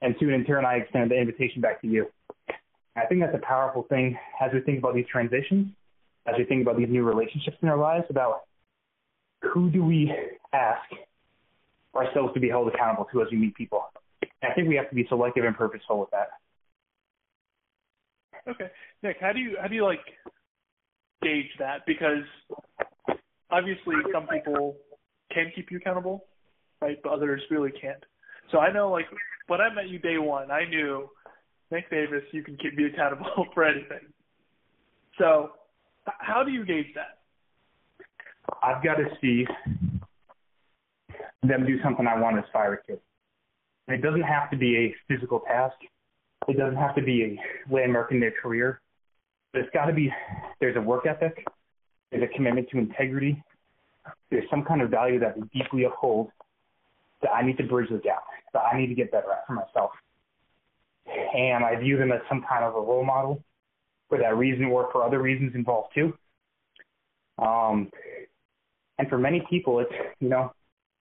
And 0.00 0.14
soon 0.18 0.32
in 0.32 0.44
turn, 0.44 0.64
I 0.64 0.76
extended 0.76 1.10
the 1.10 1.20
invitation 1.20 1.60
back 1.60 1.80
to 1.82 1.86
you. 1.86 2.06
I 2.96 3.06
think 3.06 3.20
that's 3.20 3.34
a 3.34 3.46
powerful 3.46 3.84
thing 3.84 4.18
as 4.40 4.50
we 4.52 4.60
think 4.60 4.78
about 4.78 4.94
these 4.94 5.06
transitions, 5.10 5.68
as 6.28 6.34
we 6.38 6.44
think 6.44 6.62
about 6.62 6.76
these 6.76 6.88
new 6.88 7.04
relationships 7.04 7.56
in 7.62 7.68
our 7.68 7.78
lives, 7.78 8.04
about 8.10 8.42
who 9.42 9.70
do 9.70 9.84
we 9.84 10.12
ask 10.52 10.82
ourselves 11.94 12.34
to 12.34 12.40
be 12.40 12.48
held 12.48 12.68
accountable 12.68 13.06
to 13.12 13.22
as 13.22 13.28
we 13.30 13.38
meet 13.38 13.54
people. 13.54 13.82
I 14.42 14.54
think 14.54 14.68
we 14.68 14.76
have 14.76 14.88
to 14.90 14.94
be 14.94 15.06
selective 15.08 15.44
and 15.44 15.56
purposeful 15.56 16.00
with 16.00 16.10
that. 16.10 16.28
Okay, 18.48 18.70
Nick, 19.02 19.16
how 19.20 19.32
do 19.32 19.40
you 19.40 19.56
how 19.60 19.68
do 19.68 19.74
you 19.74 19.84
like 19.84 20.00
gauge 21.22 21.50
that? 21.58 21.84
Because 21.86 22.24
obviously 23.50 23.94
some 24.12 24.26
people 24.26 24.76
can 25.32 25.50
keep 25.54 25.70
you 25.70 25.78
accountable, 25.78 26.24
right? 26.80 26.96
But 27.02 27.12
others 27.12 27.42
really 27.50 27.72
can't. 27.72 28.02
So 28.50 28.58
I 28.58 28.72
know, 28.72 28.90
like 28.90 29.06
when 29.48 29.60
I 29.60 29.72
met 29.74 29.88
you 29.88 29.98
day 29.98 30.18
one, 30.18 30.50
I 30.50 30.64
knew 30.64 31.10
Nick 31.70 31.90
Davis, 31.90 32.22
you 32.32 32.42
can 32.42 32.56
keep 32.56 32.76
me 32.76 32.86
accountable 32.86 33.46
for 33.54 33.64
anything. 33.64 34.06
So 35.18 35.50
how 36.18 36.42
do 36.42 36.50
you 36.50 36.64
gauge 36.64 36.94
that? 36.94 37.18
I've 38.62 38.82
got 38.82 38.94
to 38.94 39.04
see 39.20 39.46
them 41.42 41.66
do 41.66 41.80
something 41.82 42.06
I 42.06 42.18
want 42.20 42.36
to 42.36 42.44
aspire 42.44 42.82
to. 42.88 42.98
And 43.86 43.98
it 43.98 44.02
doesn't 44.02 44.22
have 44.22 44.50
to 44.50 44.56
be 44.56 44.76
a 44.76 44.94
physical 45.06 45.40
task. 45.40 45.76
It 46.46 46.56
doesn't 46.56 46.76
have 46.76 46.94
to 46.96 47.02
be 47.02 47.22
a 47.22 47.72
landmark 47.72 48.12
in 48.12 48.20
their 48.20 48.32
career. 48.42 48.80
But 49.52 49.62
it's 49.62 49.70
got 49.72 49.86
to 49.86 49.92
be 49.92 50.12
there's 50.60 50.76
a 50.76 50.80
work 50.80 51.06
ethic, 51.06 51.44
there's 52.10 52.22
a 52.22 52.34
commitment 52.34 52.68
to 52.70 52.78
integrity, 52.78 53.42
there's 54.30 54.48
some 54.50 54.64
kind 54.64 54.82
of 54.82 54.90
value 54.90 55.18
that 55.20 55.36
they 55.36 55.60
deeply 55.60 55.84
uphold 55.84 56.30
that 57.22 57.30
I 57.30 57.42
need 57.42 57.56
to 57.58 57.64
bridge 57.64 57.88
the 57.90 57.98
gap, 57.98 58.22
that 58.52 58.62
I 58.72 58.78
need 58.78 58.88
to 58.88 58.94
get 58.94 59.10
better 59.10 59.32
at 59.32 59.46
for 59.46 59.54
myself. 59.54 59.90
And 61.34 61.64
I 61.64 61.76
view 61.80 61.96
them 61.96 62.12
as 62.12 62.20
some 62.28 62.44
kind 62.48 62.64
of 62.64 62.74
a 62.74 62.80
role 62.80 63.04
model 63.04 63.42
for 64.08 64.18
that 64.18 64.36
reason 64.36 64.66
or 64.66 64.88
for 64.92 65.04
other 65.04 65.20
reasons 65.20 65.54
involved 65.54 65.92
too. 65.94 66.12
Um, 67.38 67.90
and 68.98 69.08
for 69.08 69.18
many 69.18 69.44
people, 69.48 69.80
it's, 69.80 69.92
you 70.20 70.28
know, 70.28 70.52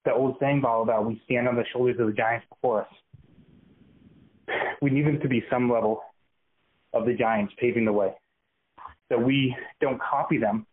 the 0.05 0.13
old 0.13 0.37
saying 0.39 0.59
about 0.59 1.05
we 1.05 1.21
stand 1.25 1.47
on 1.47 1.55
the 1.55 1.65
shoulders 1.73 1.99
of 1.99 2.07
the 2.07 2.13
giants 2.13 2.45
before 2.49 2.81
us. 2.81 2.87
We 4.81 4.91
need 4.91 5.05
them 5.05 5.19
to 5.21 5.27
be 5.27 5.43
some 5.49 5.71
level 5.71 6.01
of 6.93 7.05
the 7.05 7.13
giants 7.13 7.53
paving 7.59 7.85
the 7.85 7.91
way. 7.91 8.13
So 9.09 9.17
we 9.17 9.55
don't 9.81 9.99
copy 10.01 10.37
them, 10.37 10.65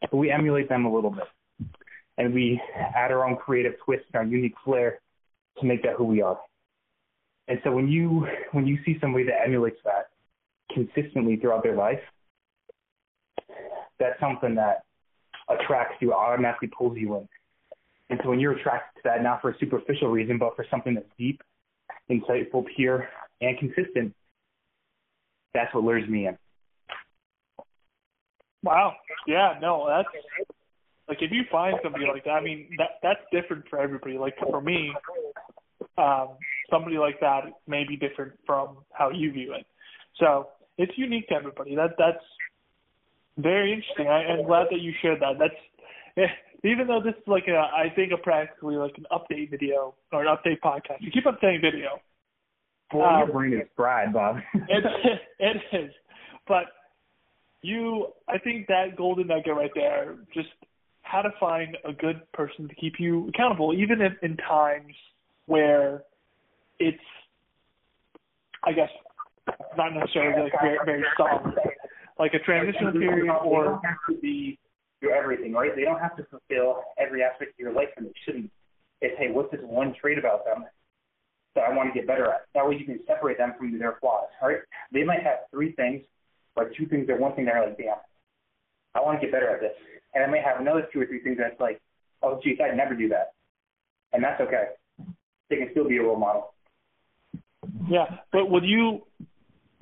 but 0.00 0.14
we 0.14 0.30
emulate 0.30 0.68
them 0.68 0.84
a 0.86 0.92
little 0.92 1.10
bit. 1.10 1.24
And 2.18 2.32
we 2.32 2.60
add 2.74 3.12
our 3.12 3.26
own 3.28 3.36
creative 3.36 3.74
twist 3.84 4.04
and 4.12 4.16
our 4.16 4.24
unique 4.24 4.54
flair 4.64 5.00
to 5.60 5.66
make 5.66 5.82
that 5.82 5.94
who 5.96 6.04
we 6.04 6.22
are. 6.22 6.38
And 7.48 7.60
so 7.62 7.70
when 7.70 7.88
you 7.88 8.26
when 8.52 8.66
you 8.66 8.78
see 8.84 8.96
somebody 9.00 9.24
that 9.24 9.42
emulates 9.44 9.78
that 9.84 9.95
consistently 10.76 11.36
throughout 11.36 11.62
their 11.62 11.74
life, 11.74 12.00
that's 13.98 14.18
something 14.20 14.54
that 14.56 14.84
attracts 15.48 15.96
you, 16.00 16.12
automatically 16.12 16.68
pulls 16.76 16.98
you 16.98 17.16
in. 17.16 17.28
And 18.10 18.20
so 18.22 18.30
when 18.30 18.38
you're 18.38 18.52
attracted 18.52 19.02
to 19.02 19.08
that, 19.08 19.22
not 19.22 19.40
for 19.40 19.50
a 19.50 19.58
superficial 19.58 20.08
reason, 20.08 20.38
but 20.38 20.54
for 20.54 20.66
something 20.70 20.94
that's 20.94 21.06
deep, 21.18 21.42
insightful, 22.10 22.64
pure, 22.76 23.08
and 23.40 23.58
consistent, 23.58 24.14
that's 25.54 25.74
what 25.74 25.84
lures 25.84 26.08
me 26.08 26.26
in. 26.26 26.36
Wow. 28.62 28.92
Yeah, 29.26 29.54
no, 29.60 29.86
that's 29.88 30.08
like 31.08 31.18
if 31.20 31.30
you 31.30 31.42
find 31.50 31.76
somebody 31.82 32.04
like 32.12 32.24
that, 32.24 32.30
I 32.30 32.40
mean 32.42 32.68
that 32.78 32.98
that's 33.02 33.20
different 33.32 33.64
for 33.70 33.78
everybody. 33.78 34.18
Like 34.18 34.34
for 34.38 34.60
me, 34.60 34.92
um, 35.98 36.30
somebody 36.70 36.98
like 36.98 37.20
that 37.20 37.44
may 37.66 37.84
be 37.84 37.96
different 37.96 38.32
from 38.44 38.78
how 38.92 39.10
you 39.10 39.32
view 39.32 39.54
it. 39.54 39.66
So 40.18 40.48
it's 40.78 40.92
unique 40.96 41.28
to 41.28 41.34
everybody. 41.34 41.74
That 41.74 41.94
that's 41.98 42.24
very 43.38 43.72
interesting. 43.72 44.08
I, 44.08 44.32
I'm 44.32 44.46
glad 44.46 44.66
that 44.70 44.80
you 44.80 44.92
shared 45.02 45.20
that. 45.20 45.38
That's 45.38 45.54
eh, 46.16 46.32
even 46.64 46.86
though 46.86 47.00
this 47.02 47.14
is 47.14 47.26
like 47.26 47.44
a, 47.48 47.56
I 47.56 47.92
think 47.94 48.12
a 48.12 48.16
practically 48.16 48.76
like 48.76 48.94
an 48.98 49.06
update 49.12 49.50
video 49.50 49.94
or 50.12 50.26
an 50.26 50.28
update 50.28 50.60
podcast. 50.64 51.00
You 51.00 51.10
keep 51.10 51.26
on 51.26 51.36
saying 51.40 51.60
video. 51.62 52.00
Boy, 52.90 53.04
um, 53.04 53.18
your 53.18 53.32
brain 53.32 53.54
is 53.54 53.68
fried, 53.74 54.12
Bob. 54.12 54.36
it, 54.54 54.84
it 55.38 55.56
is, 55.72 55.90
but 56.46 56.66
you, 57.62 58.08
I 58.28 58.38
think 58.38 58.68
that 58.68 58.96
golden 58.96 59.26
nugget 59.26 59.54
right 59.54 59.70
there, 59.74 60.14
just 60.32 60.48
how 61.02 61.22
to 61.22 61.30
find 61.38 61.76
a 61.84 61.92
good 61.92 62.20
person 62.32 62.68
to 62.68 62.74
keep 62.74 62.94
you 62.98 63.28
accountable, 63.28 63.74
even 63.74 64.00
in, 64.00 64.16
in 64.22 64.36
times 64.36 64.94
where 65.46 66.02
it's, 66.78 66.98
I 68.64 68.72
guess, 68.72 68.90
not 69.76 69.94
necessarily 69.94 70.44
like 70.44 70.52
very, 70.60 70.78
very 70.84 71.04
solid, 71.16 71.54
like 72.18 72.34
a 72.34 72.38
transitional 72.40 72.92
period 72.92 73.30
or 73.44 73.80
have 73.84 73.96
to 74.08 74.20
be 74.20 74.58
your 75.00 75.14
everything, 75.14 75.52
right? 75.52 75.72
They 75.76 75.82
don't 75.82 76.00
have 76.00 76.16
to 76.16 76.24
fulfill 76.24 76.82
every 76.98 77.22
aspect 77.22 77.52
of 77.52 77.58
your 77.58 77.72
life, 77.72 77.88
and 77.96 78.06
they 78.06 78.12
shouldn't. 78.24 78.50
It's 79.00 79.16
hey, 79.18 79.30
what's 79.30 79.50
this 79.50 79.60
one 79.62 79.94
trait 80.00 80.18
about 80.18 80.44
them 80.44 80.64
that 81.54 81.64
I 81.64 81.74
want 81.74 81.92
to 81.92 81.98
get 81.98 82.06
better 82.06 82.26
at? 82.26 82.46
That 82.54 82.66
way, 82.66 82.76
you 82.78 82.86
can 82.86 83.00
separate 83.06 83.38
them 83.38 83.52
from 83.58 83.78
their 83.78 83.96
flaws, 84.00 84.28
right? 84.42 84.58
They 84.92 85.04
might 85.04 85.22
have 85.22 85.40
three 85.50 85.72
things, 85.72 86.02
or 86.56 86.70
two 86.76 86.86
things, 86.86 87.08
or 87.08 87.18
one 87.18 87.34
thing. 87.34 87.44
They're 87.44 87.62
like, 87.62 87.76
damn, 87.76 87.96
I 88.94 89.00
want 89.00 89.20
to 89.20 89.26
get 89.26 89.32
better 89.32 89.50
at 89.50 89.60
this, 89.60 89.72
and 90.14 90.24
I 90.24 90.26
may 90.26 90.40
have 90.40 90.60
another 90.60 90.88
two 90.92 91.00
or 91.00 91.06
three 91.06 91.22
things 91.22 91.36
that's 91.38 91.60
like, 91.60 91.80
oh, 92.22 92.40
geez, 92.42 92.58
I'd 92.62 92.76
never 92.76 92.94
do 92.94 93.08
that, 93.10 93.32
and 94.12 94.24
that's 94.24 94.40
okay. 94.40 94.68
They 95.50 95.56
can 95.56 95.68
still 95.72 95.86
be 95.86 95.98
a 95.98 96.02
role 96.02 96.16
model. 96.16 96.54
Yeah, 97.88 98.06
but 98.32 98.50
would 98.50 98.64
you 98.64 99.02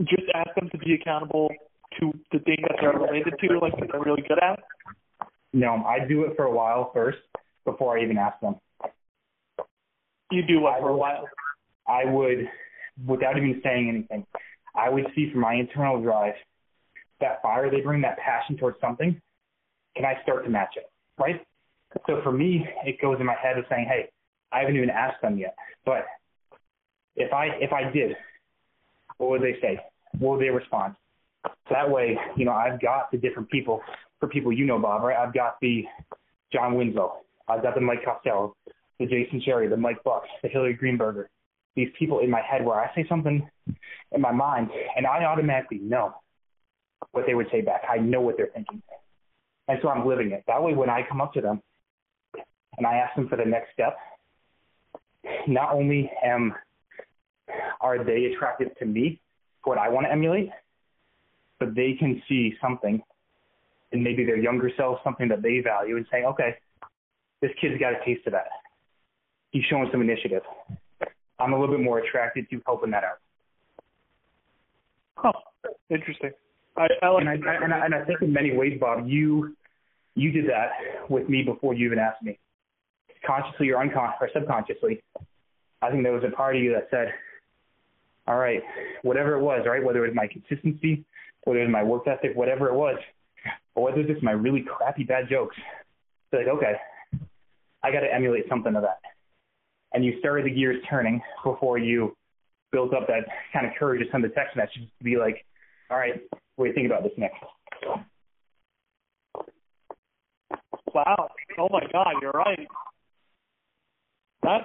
just 0.00 0.24
ask 0.34 0.54
them 0.54 0.68
to 0.70 0.78
be 0.78 0.94
accountable 0.94 1.50
to 2.00 2.12
the 2.32 2.38
thing 2.40 2.58
that 2.62 2.76
they're 2.80 2.92
related 2.92 3.34
to, 3.40 3.58
like 3.60 3.78
that 3.78 3.88
they're 3.92 4.02
really 4.02 4.22
good 4.22 4.42
at? 4.42 4.60
No, 5.52 5.84
I 5.86 6.06
do 6.06 6.24
it 6.24 6.36
for 6.36 6.44
a 6.44 6.50
while 6.50 6.90
first 6.92 7.18
before 7.64 7.98
I 7.98 8.02
even 8.02 8.18
ask 8.18 8.40
them. 8.40 8.56
You 10.30 10.42
do 10.46 10.60
what 10.60 10.80
for 10.80 10.88
a 10.88 10.96
while? 10.96 11.28
I 11.86 12.04
would, 12.04 12.48
without 13.06 13.36
even 13.36 13.60
saying 13.62 13.88
anything, 13.88 14.26
I 14.74 14.88
would 14.88 15.06
see 15.14 15.30
from 15.30 15.40
my 15.40 15.54
internal 15.54 16.02
drive 16.02 16.34
that 17.20 17.40
fire 17.42 17.70
they 17.70 17.80
bring, 17.80 18.02
that 18.02 18.18
passion 18.18 18.56
towards 18.56 18.80
something. 18.80 19.20
Can 19.96 20.04
I 20.04 20.20
start 20.22 20.44
to 20.44 20.50
match 20.50 20.74
it? 20.76 20.90
Right? 21.18 21.40
So 22.06 22.20
for 22.24 22.32
me, 22.32 22.66
it 22.84 23.00
goes 23.00 23.18
in 23.20 23.26
my 23.26 23.36
head 23.40 23.56
of 23.56 23.64
saying, 23.70 23.86
hey, 23.88 24.10
I 24.50 24.60
haven't 24.60 24.76
even 24.76 24.90
asked 24.90 25.22
them 25.22 25.38
yet. 25.38 25.54
But 25.84 26.06
if 27.16 27.32
I 27.32 27.46
if 27.60 27.72
I 27.72 27.90
did, 27.90 28.16
what 29.18 29.30
would 29.30 29.42
they 29.42 29.56
say? 29.60 29.78
What 30.18 30.38
would 30.38 30.44
they 30.44 30.50
respond? 30.50 30.94
So 31.44 31.50
that 31.70 31.90
way, 31.90 32.16
you 32.36 32.44
know, 32.44 32.52
I've 32.52 32.80
got 32.80 33.10
the 33.10 33.18
different 33.18 33.50
people 33.50 33.80
for 34.20 34.28
people 34.28 34.52
you 34.52 34.64
know, 34.64 34.78
Bob, 34.78 35.02
right? 35.02 35.16
I've 35.16 35.34
got 35.34 35.56
the 35.60 35.84
John 36.52 36.74
Winslow, 36.74 37.18
I've 37.48 37.62
got 37.62 37.74
the 37.74 37.80
Mike 37.80 38.04
Costello, 38.04 38.56
the 38.98 39.06
Jason 39.06 39.42
Cherry, 39.44 39.68
the 39.68 39.76
Mike 39.76 40.02
Buck, 40.04 40.22
the 40.42 40.48
Hillary 40.48 40.78
Greenberger. 40.80 41.26
These 41.76 41.88
people 41.98 42.20
in 42.20 42.30
my 42.30 42.40
head 42.40 42.64
where 42.64 42.80
I 42.80 42.94
say 42.94 43.04
something 43.08 43.48
in 44.12 44.20
my 44.20 44.30
mind 44.30 44.70
and 44.96 45.06
I 45.06 45.24
automatically 45.24 45.78
know 45.78 46.14
what 47.10 47.26
they 47.26 47.34
would 47.34 47.48
say 47.50 47.62
back. 47.62 47.82
I 47.90 47.98
know 47.98 48.20
what 48.20 48.36
they're 48.36 48.50
thinking. 48.54 48.80
And 49.66 49.78
so 49.82 49.88
I'm 49.88 50.06
living 50.06 50.30
it. 50.30 50.44
That 50.46 50.62
way 50.62 50.74
when 50.74 50.88
I 50.88 51.02
come 51.08 51.20
up 51.20 51.32
to 51.34 51.40
them 51.40 51.60
and 52.78 52.86
I 52.86 52.94
ask 52.94 53.16
them 53.16 53.28
for 53.28 53.36
the 53.36 53.44
next 53.44 53.72
step, 53.72 53.96
not 55.48 55.72
only 55.72 56.10
am 56.24 56.54
are 57.80 58.02
they 58.02 58.32
attractive 58.34 58.76
to 58.78 58.86
me, 58.86 59.20
for 59.62 59.74
what 59.74 59.78
I 59.78 59.88
want 59.88 60.06
to 60.06 60.12
emulate, 60.12 60.50
but 61.58 61.74
they 61.74 61.94
can 61.98 62.22
see 62.28 62.54
something 62.60 63.02
in 63.92 64.02
maybe 64.02 64.24
their 64.24 64.38
younger 64.38 64.70
self, 64.76 64.98
something 65.04 65.28
that 65.28 65.42
they 65.42 65.60
value, 65.60 65.96
and 65.96 66.06
say, 66.10 66.24
okay, 66.24 66.56
this 67.40 67.50
kid's 67.60 67.78
got 67.78 67.92
a 67.92 68.04
taste 68.04 68.26
of 68.26 68.32
that. 68.32 68.48
He's 69.50 69.64
showing 69.70 69.88
some 69.92 70.02
initiative. 70.02 70.42
I'm 71.38 71.52
a 71.52 71.60
little 71.60 71.76
bit 71.76 71.84
more 71.84 71.98
attracted 71.98 72.48
to 72.50 72.60
helping 72.66 72.90
that 72.90 73.04
out. 73.04 73.18
Huh. 75.16 75.32
Interesting. 75.90 76.30
I, 76.76 76.88
I 77.02 77.08
like 77.08 77.20
and 77.20 77.28
I, 77.28 77.32
I, 77.32 77.64
and 77.64 77.74
I 77.74 77.84
and 77.84 77.94
I 77.94 78.04
think 78.04 78.22
in 78.22 78.32
many 78.32 78.56
ways, 78.56 78.78
Bob, 78.80 79.06
you 79.06 79.54
you 80.14 80.32
did 80.32 80.46
that 80.48 80.70
with 81.08 81.28
me 81.28 81.42
before 81.42 81.74
you 81.74 81.86
even 81.86 81.98
asked 81.98 82.22
me, 82.22 82.38
consciously 83.26 83.70
or 83.70 83.80
unconsciously 83.80 84.26
or 84.26 84.30
subconsciously. 84.32 85.02
I 85.82 85.90
think 85.90 86.02
there 86.02 86.12
was 86.12 86.24
a 86.24 86.34
part 86.34 86.56
of 86.56 86.62
you 86.62 86.72
that 86.72 86.88
said, 86.90 87.12
"All 88.26 88.36
right, 88.36 88.62
whatever 89.02 89.34
it 89.34 89.40
was, 89.40 89.66
right? 89.66 89.82
Whether 89.82 90.04
it 90.04 90.08
was 90.08 90.16
my 90.16 90.26
consistency, 90.26 91.04
whether 91.44 91.60
it 91.60 91.66
was 91.66 91.72
my 91.72 91.82
work 91.82 92.06
ethic, 92.06 92.32
whatever 92.34 92.68
it 92.68 92.74
was, 92.74 92.98
or 93.74 93.84
whether 93.84 94.00
it's 94.00 94.10
just 94.10 94.22
my 94.22 94.32
really 94.32 94.62
crappy 94.62 95.04
bad 95.04 95.28
jokes." 95.28 95.56
So 96.30 96.38
like, 96.38 96.48
okay, 96.48 96.74
I 97.82 97.92
got 97.92 98.00
to 98.00 98.12
emulate 98.12 98.48
something 98.48 98.74
of 98.74 98.82
that. 98.82 99.00
And 99.92 100.04
you 100.04 100.18
started 100.18 100.46
the 100.46 100.50
gears 100.50 100.82
turning 100.88 101.20
before 101.44 101.78
you 101.78 102.16
built 102.72 102.92
up 102.92 103.06
that 103.06 103.28
kind 103.52 103.66
of 103.66 103.72
courage 103.78 104.04
to 104.04 104.10
send 104.10 104.24
the 104.24 104.28
text 104.30 104.56
message 104.56 104.88
to 104.98 105.04
be 105.04 105.16
like, 105.16 105.44
all 105.90 105.96
right, 105.96 106.20
what 106.56 106.64
do 106.64 106.68
you 106.70 106.74
think 106.74 106.86
about 106.86 107.04
this 107.04 107.12
next? 107.16 107.36
Wow. 110.92 111.28
Oh 111.58 111.68
my 111.70 111.82
God, 111.92 112.14
you're 112.20 112.32
right. 112.32 112.66
That's 114.44 114.64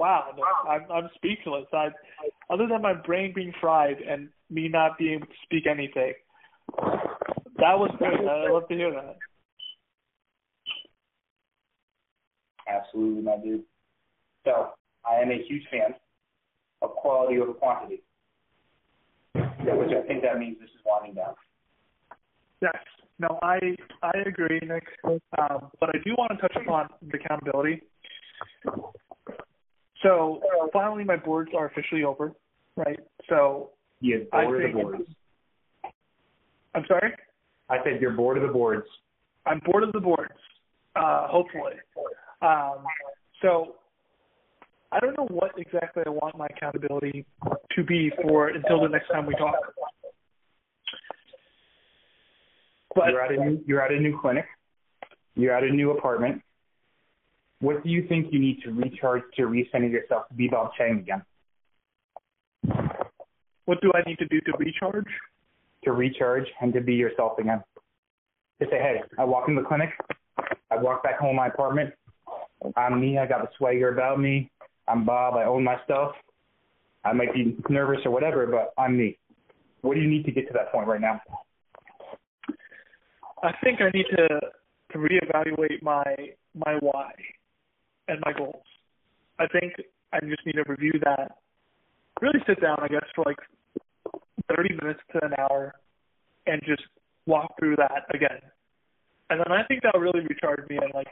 wow. 0.00 0.34
I'm 0.68 0.90
I'm 0.90 1.10
speechless. 1.14 1.66
I, 1.72 1.88
other 2.50 2.66
than 2.66 2.80
my 2.80 2.94
brain 2.94 3.32
being 3.34 3.52
fried 3.60 3.98
and 3.98 4.30
me 4.50 4.68
not 4.68 4.96
being 4.96 5.16
able 5.16 5.26
to 5.26 5.32
speak 5.44 5.66
anything, 5.66 6.14
that 7.58 7.78
was 7.78 7.90
great. 7.98 8.20
I 8.26 8.50
love 8.50 8.68
to 8.68 8.74
hear 8.74 8.90
that. 8.90 9.16
Absolutely, 12.66 13.22
my 13.22 13.36
dude. 13.36 13.64
So 14.44 14.70
I 15.08 15.20
am 15.20 15.30
a 15.30 15.44
huge 15.46 15.64
fan 15.70 15.94
of 16.80 16.90
quality 16.90 17.38
over 17.38 17.52
quantity, 17.52 18.02
which 19.34 19.92
I 19.92 20.06
think 20.06 20.22
that 20.22 20.38
means 20.38 20.56
this 20.58 20.70
is 20.70 20.80
winding 20.86 21.14
down. 21.14 21.34
Yes. 22.62 22.76
No, 23.18 23.38
I 23.42 23.58
I 24.02 24.12
agree, 24.26 24.58
Nick. 24.62 24.84
Um, 25.04 25.70
but 25.78 25.90
I 25.90 25.98
do 26.04 26.14
want 26.16 26.32
to 26.32 26.38
touch 26.38 26.56
upon 26.56 26.88
the 27.02 27.18
accountability. 27.18 27.82
So 30.02 30.40
finally, 30.72 31.04
my 31.04 31.16
boards 31.16 31.50
are 31.56 31.66
officially 31.66 32.04
over, 32.04 32.32
right? 32.76 32.98
So 33.28 33.70
yeah, 34.00 34.16
I 34.32 34.44
of 34.44 34.52
the 34.52 34.68
boards. 34.72 35.02
I'm 36.74 36.84
sorry. 36.88 37.12
I 37.68 37.76
said 37.84 38.00
you're 38.00 38.12
bored 38.12 38.36
of 38.36 38.42
the 38.42 38.52
boards. 38.52 38.86
I'm 39.46 39.60
bored 39.64 39.84
of 39.84 39.92
the 39.92 40.00
boards. 40.00 40.32
Uh, 40.96 41.26
hopefully. 41.28 41.72
Um, 42.42 42.84
so 43.40 43.76
I 44.90 45.00
don't 45.00 45.16
know 45.16 45.26
what 45.30 45.52
exactly 45.56 46.02
I 46.04 46.10
want 46.10 46.36
my 46.36 46.46
accountability 46.46 47.24
to 47.74 47.84
be 47.84 48.10
for 48.22 48.48
until 48.48 48.82
the 48.82 48.88
next 48.88 49.08
time 49.08 49.26
we 49.26 49.34
talk. 49.36 49.54
But 52.94 53.08
you're 53.08 53.22
at 53.22 53.32
a 53.32 53.36
new 53.36 53.64
you're 53.66 53.82
at 53.82 53.90
a 53.90 53.98
new 53.98 54.18
clinic. 54.20 54.44
You're 55.34 55.56
at 55.56 55.64
a 55.64 55.70
new 55.70 55.92
apartment. 55.92 56.42
What 57.62 57.84
do 57.84 57.90
you 57.90 58.04
think 58.08 58.32
you 58.32 58.40
need 58.40 58.60
to 58.64 58.72
recharge 58.72 59.22
to 59.36 59.42
recenter 59.42 59.88
yourself 59.88 60.26
to 60.26 60.34
be 60.34 60.48
Bob 60.48 60.72
Chang 60.76 60.98
again? 60.98 61.22
What 63.66 63.80
do 63.80 63.92
I 63.94 64.02
need 64.04 64.18
to 64.18 64.26
do 64.26 64.40
to 64.40 64.52
recharge? 64.58 65.06
To 65.84 65.92
recharge 65.92 66.46
and 66.60 66.72
to 66.72 66.80
be 66.80 66.94
yourself 66.94 67.38
again. 67.38 67.62
To 68.60 68.66
say, 68.68 68.78
hey, 68.78 68.96
I 69.16 69.24
walk 69.24 69.44
in 69.46 69.54
the 69.54 69.62
clinic, 69.62 69.90
I 70.72 70.76
walk 70.76 71.04
back 71.04 71.20
home 71.20 71.30
to 71.30 71.36
my 71.36 71.46
apartment, 71.46 71.94
I'm 72.76 73.00
me, 73.00 73.18
I 73.18 73.26
got 73.26 73.42
the 73.42 73.48
swagger 73.56 73.90
about 73.90 74.18
me, 74.18 74.50
I'm 74.88 75.04
Bob, 75.04 75.34
I 75.34 75.44
own 75.44 75.62
my 75.62 75.76
stuff. 75.84 76.14
I 77.04 77.12
might 77.12 77.32
be 77.32 77.56
nervous 77.68 78.00
or 78.04 78.10
whatever, 78.10 78.44
but 78.48 78.74
I'm 78.76 78.98
me. 78.98 79.18
What 79.82 79.94
do 79.94 80.00
you 80.00 80.10
need 80.10 80.24
to 80.24 80.32
get 80.32 80.48
to 80.48 80.52
that 80.54 80.72
point 80.72 80.88
right 80.88 81.00
now? 81.00 81.20
I 83.40 83.52
think 83.62 83.80
I 83.80 83.90
need 83.96 84.06
to 84.16 84.40
to 84.90 84.98
reevaluate 84.98 85.80
my 85.80 86.04
my 86.54 86.74
why 86.80 87.12
and 88.12 88.20
my 88.24 88.32
goals. 88.32 88.64
I 89.38 89.46
think 89.48 89.72
I 90.12 90.20
just 90.20 90.44
need 90.44 90.52
to 90.52 90.64
review 90.66 90.92
that. 91.04 91.38
Really 92.20 92.40
sit 92.46 92.60
down, 92.60 92.78
I 92.80 92.88
guess, 92.88 93.04
for 93.14 93.24
like 93.24 93.38
30 94.54 94.76
minutes 94.80 95.00
to 95.12 95.24
an 95.24 95.32
hour 95.38 95.74
and 96.46 96.60
just 96.64 96.82
walk 97.26 97.54
through 97.58 97.76
that 97.76 98.04
again. 98.14 98.40
And 99.30 99.40
then 99.40 99.52
I 99.52 99.64
think 99.64 99.82
that'll 99.82 100.00
really 100.00 100.20
recharge 100.20 100.68
me 100.68 100.76
and 100.76 100.92
like 100.94 101.08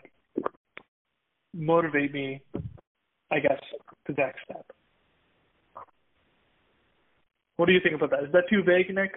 motivate 1.54 2.12
me, 2.12 2.42
I 3.30 3.40
guess, 3.40 3.60
to 4.06 4.12
the 4.12 4.22
next 4.22 4.40
step. 4.44 4.66
What 7.56 7.66
do 7.66 7.72
you 7.72 7.80
think 7.82 7.94
about 7.94 8.10
that? 8.10 8.24
Is 8.24 8.32
that 8.32 8.44
too 8.50 8.62
vague, 8.62 8.94
Nick? 8.94 9.12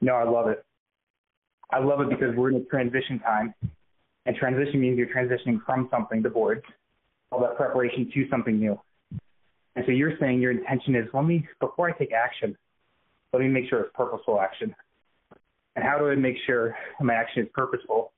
No, 0.00 0.14
I 0.14 0.24
love 0.24 0.48
it. 0.48 0.64
I 1.72 1.78
love 1.78 2.00
it 2.00 2.08
because 2.10 2.34
we're 2.36 2.50
in 2.50 2.56
a 2.56 2.64
transition 2.64 3.20
time, 3.20 3.54
and 4.26 4.34
transition 4.34 4.80
means 4.80 4.98
you're 4.98 5.06
transitioning 5.06 5.64
from 5.64 5.88
something, 5.90 6.20
to 6.24 6.30
boards, 6.30 6.62
all 7.30 7.40
that 7.40 7.56
preparation 7.56 8.10
to 8.12 8.28
something 8.28 8.58
new. 8.58 8.78
And 9.76 9.84
so 9.86 9.92
you're 9.92 10.18
saying 10.18 10.40
your 10.40 10.50
intention 10.50 10.96
is, 10.96 11.08
let 11.14 11.24
me, 11.24 11.46
before 11.60 11.88
I 11.88 11.92
take 11.92 12.12
action, 12.12 12.56
let 13.32 13.40
me 13.40 13.48
make 13.48 13.68
sure 13.68 13.80
it's 13.80 13.90
purposeful 13.94 14.40
action. 14.40 14.74
And 15.76 15.84
how 15.84 15.98
do 15.98 16.08
I 16.08 16.16
make 16.16 16.36
sure 16.46 16.76
my 17.00 17.14
action 17.14 17.44
is 17.44 17.48
purposeful? 17.54 18.12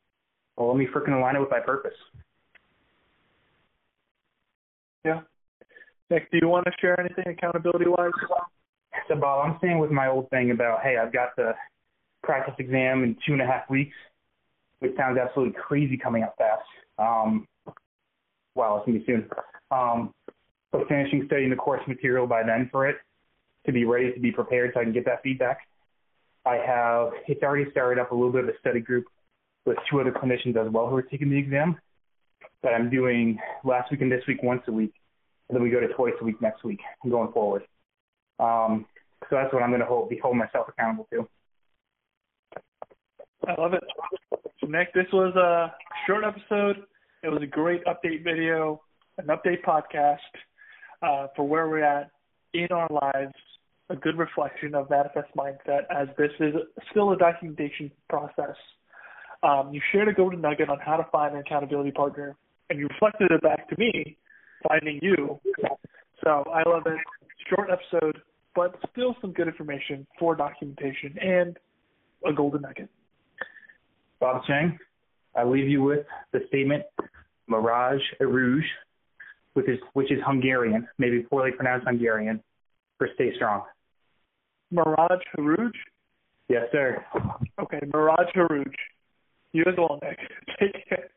Well, 0.57 0.69
let 0.69 0.77
me 0.77 0.87
freaking 0.95 1.17
align 1.17 1.37
it 1.37 1.41
with 1.41 1.51
my 1.51 1.61
purpose. 1.61 1.93
Yeah. 5.05 5.21
Nick, 6.11 6.31
do 6.31 6.39
you 6.41 6.49
want 6.49 6.65
to 6.67 6.73
share 6.81 6.99
anything 6.99 7.25
accountability 7.27 7.87
wise? 7.87 8.13
So, 9.09 9.17
Bob, 9.17 9.47
I'm 9.47 9.59
staying 9.59 9.79
with 9.79 9.91
my 9.91 10.09
old 10.09 10.31
thing 10.31 10.51
about, 10.51 10.83
hey, 10.83 10.97
I've 10.97 11.13
got 11.13 11.37
the 11.37 11.53
practice 12.23 12.55
exam 12.59 13.03
in 13.03 13.17
two 13.27 13.33
and 13.33 13.43
a 13.43 13.47
half 13.47 13.69
weeks, 13.69 13.95
which 14.79 14.93
sounds 14.97 15.19
absolutely 15.19 15.55
crazy 15.61 15.97
coming 15.97 16.23
up 16.23 16.35
fast. 16.39 16.63
Um, 16.99 17.47
wow, 18.55 18.77
it's 18.77 18.87
to 18.87 18.93
be 18.93 19.05
soon. 19.05 19.29
Um, 19.71 20.13
but 20.71 20.89
finishing 20.89 21.25
studying 21.27 21.51
the 21.51 21.57
course 21.57 21.83
material 21.87 22.27
by 22.27 22.43
then 22.43 22.69
for 22.71 22.89
it 22.89 22.97
to 23.67 23.73
be 23.73 23.85
ready 23.85 24.13
to 24.13 24.21
be 24.21 24.33
prepared 24.33 24.73
so 24.75 24.81
I 24.81 24.85
can 24.85 24.93
get 24.93 25.05
that 25.05 25.23
feedback. 25.23 25.59
I 26.45 26.57
have, 26.57 27.11
it's 27.29 27.43
already 27.43 27.71
started 27.71 28.01
up 28.01 28.11
a 28.11 28.15
little 28.15 28.33
bit 28.33 28.45
of 28.45 28.49
a 28.49 28.59
study 28.59 28.81
group 28.81 29.05
with 29.65 29.77
two 29.89 30.01
other 30.01 30.11
clinicians 30.11 30.57
as 30.57 30.71
well 30.73 30.89
who 30.89 30.97
are 30.97 31.03
taking 31.03 31.31
the 31.31 31.39
exam 31.39 31.79
that 32.63 32.75
I'm 32.75 32.91
doing 32.91 33.39
last 33.65 33.91
week 33.91 34.01
and 34.01 34.11
this 34.11 34.23
week 34.27 34.43
once 34.43 34.63
a 34.67 34.73
week. 34.73 34.93
And 35.49 35.57
then 35.57 35.63
we 35.63 35.71
go 35.71 35.81
to 35.81 35.89
twice 35.89 36.15
a 36.21 36.25
week 36.25 36.41
next 36.41 36.65
week 36.65 36.81
going 37.09 37.33
forward. 37.33 37.63
Um, 38.41 38.87
so 39.31 39.37
that's 39.37 39.53
what 39.53 39.63
I'm 39.63 39.71
going 39.71 39.81
to 39.81 39.87
hold, 39.87 40.09
be 40.09 40.19
holding 40.19 40.39
myself 40.39 40.67
accountable 40.69 41.07
to. 41.13 41.29
I 43.47 43.61
love 43.61 43.75
it. 43.75 43.85
So 44.61 44.67
Nick, 44.67 44.93
this 44.95 45.07
was 45.13 45.35
a 45.37 45.75
short 46.07 46.25
episode. 46.25 46.85
It 47.23 47.29
was 47.29 47.41
a 47.41 47.47
great 47.47 47.85
update 47.85 48.25
video, 48.25 48.83
an 49.17 49.29
update 49.29 49.63
podcast 49.65 50.17
uh, 51.03 51.29
for 51.37 51.47
where 51.47 51.69
we're 51.69 51.85
at 51.85 52.11
in 52.53 52.67
our 52.73 52.89
lives, 52.91 53.35
a 53.91 53.95
good 53.95 54.19
reflection 54.19 54.75
of 54.75 54.91
manifest 54.91 55.29
mindset 55.37 55.83
as 55.89 56.09
this 56.19 56.33
is 56.41 56.55
still 56.91 57.13
a 57.13 57.17
documentation 57.17 57.93
process. 58.09 58.57
Um, 59.45 59.71
you 59.73 59.81
shared 59.93 60.09
a 60.09 60.13
golden 60.13 60.41
nugget 60.41 60.69
on 60.69 60.79
how 60.81 60.97
to 60.97 61.07
find 61.13 61.35
an 61.35 61.41
accountability 61.41 61.93
partner, 61.93 62.35
and 62.71 62.81
you 62.81 62.89
reflected 62.89 63.31
it 63.31 63.41
back 63.41 63.69
to 63.69 63.77
me, 63.79 64.17
finding 64.67 64.99
you. 65.01 65.39
So 66.25 66.45
I 66.53 66.69
love 66.69 66.83
it. 66.87 66.99
Short 67.49 67.69
episode, 67.71 68.21
but 68.57 68.75
still 68.91 69.15
some 69.21 69.33
good 69.33 69.47
information 69.47 70.09
for 70.19 70.35
documentation 70.35 71.17
and 71.21 71.57
a 72.27 72.33
golden 72.33 72.63
nugget. 72.63 72.89
Bob 74.19 74.43
Chang, 74.47 74.79
I 75.35 75.45
leave 75.45 75.69
you 75.69 75.83
with 75.83 76.07
the 76.33 76.41
statement 76.49 76.85
Mirage 77.49 78.03
Rouge, 78.21 78.65
which 79.55 79.69
is, 79.69 79.79
which 79.95 80.11
is 80.11 80.19
Hungarian, 80.25 80.89
maybe 80.99 81.21
poorly 81.21 81.53
pronounced 81.53 81.87
Hungarian, 81.87 82.43
for 82.99 83.09
stay 83.15 83.35
strong. 83.37 83.63
Mirage 84.71 85.23
Harouge? 85.37 85.73
Yes, 86.49 86.65
sir. 86.73 87.05
Okay, 87.61 87.81
Mirage 87.93 88.29
Harouge. 88.35 88.73
You 89.53 89.65
as 89.67 89.75
well, 89.77 90.01
Nick. 90.03 90.19
Take 90.59 90.89
care. 90.89 91.09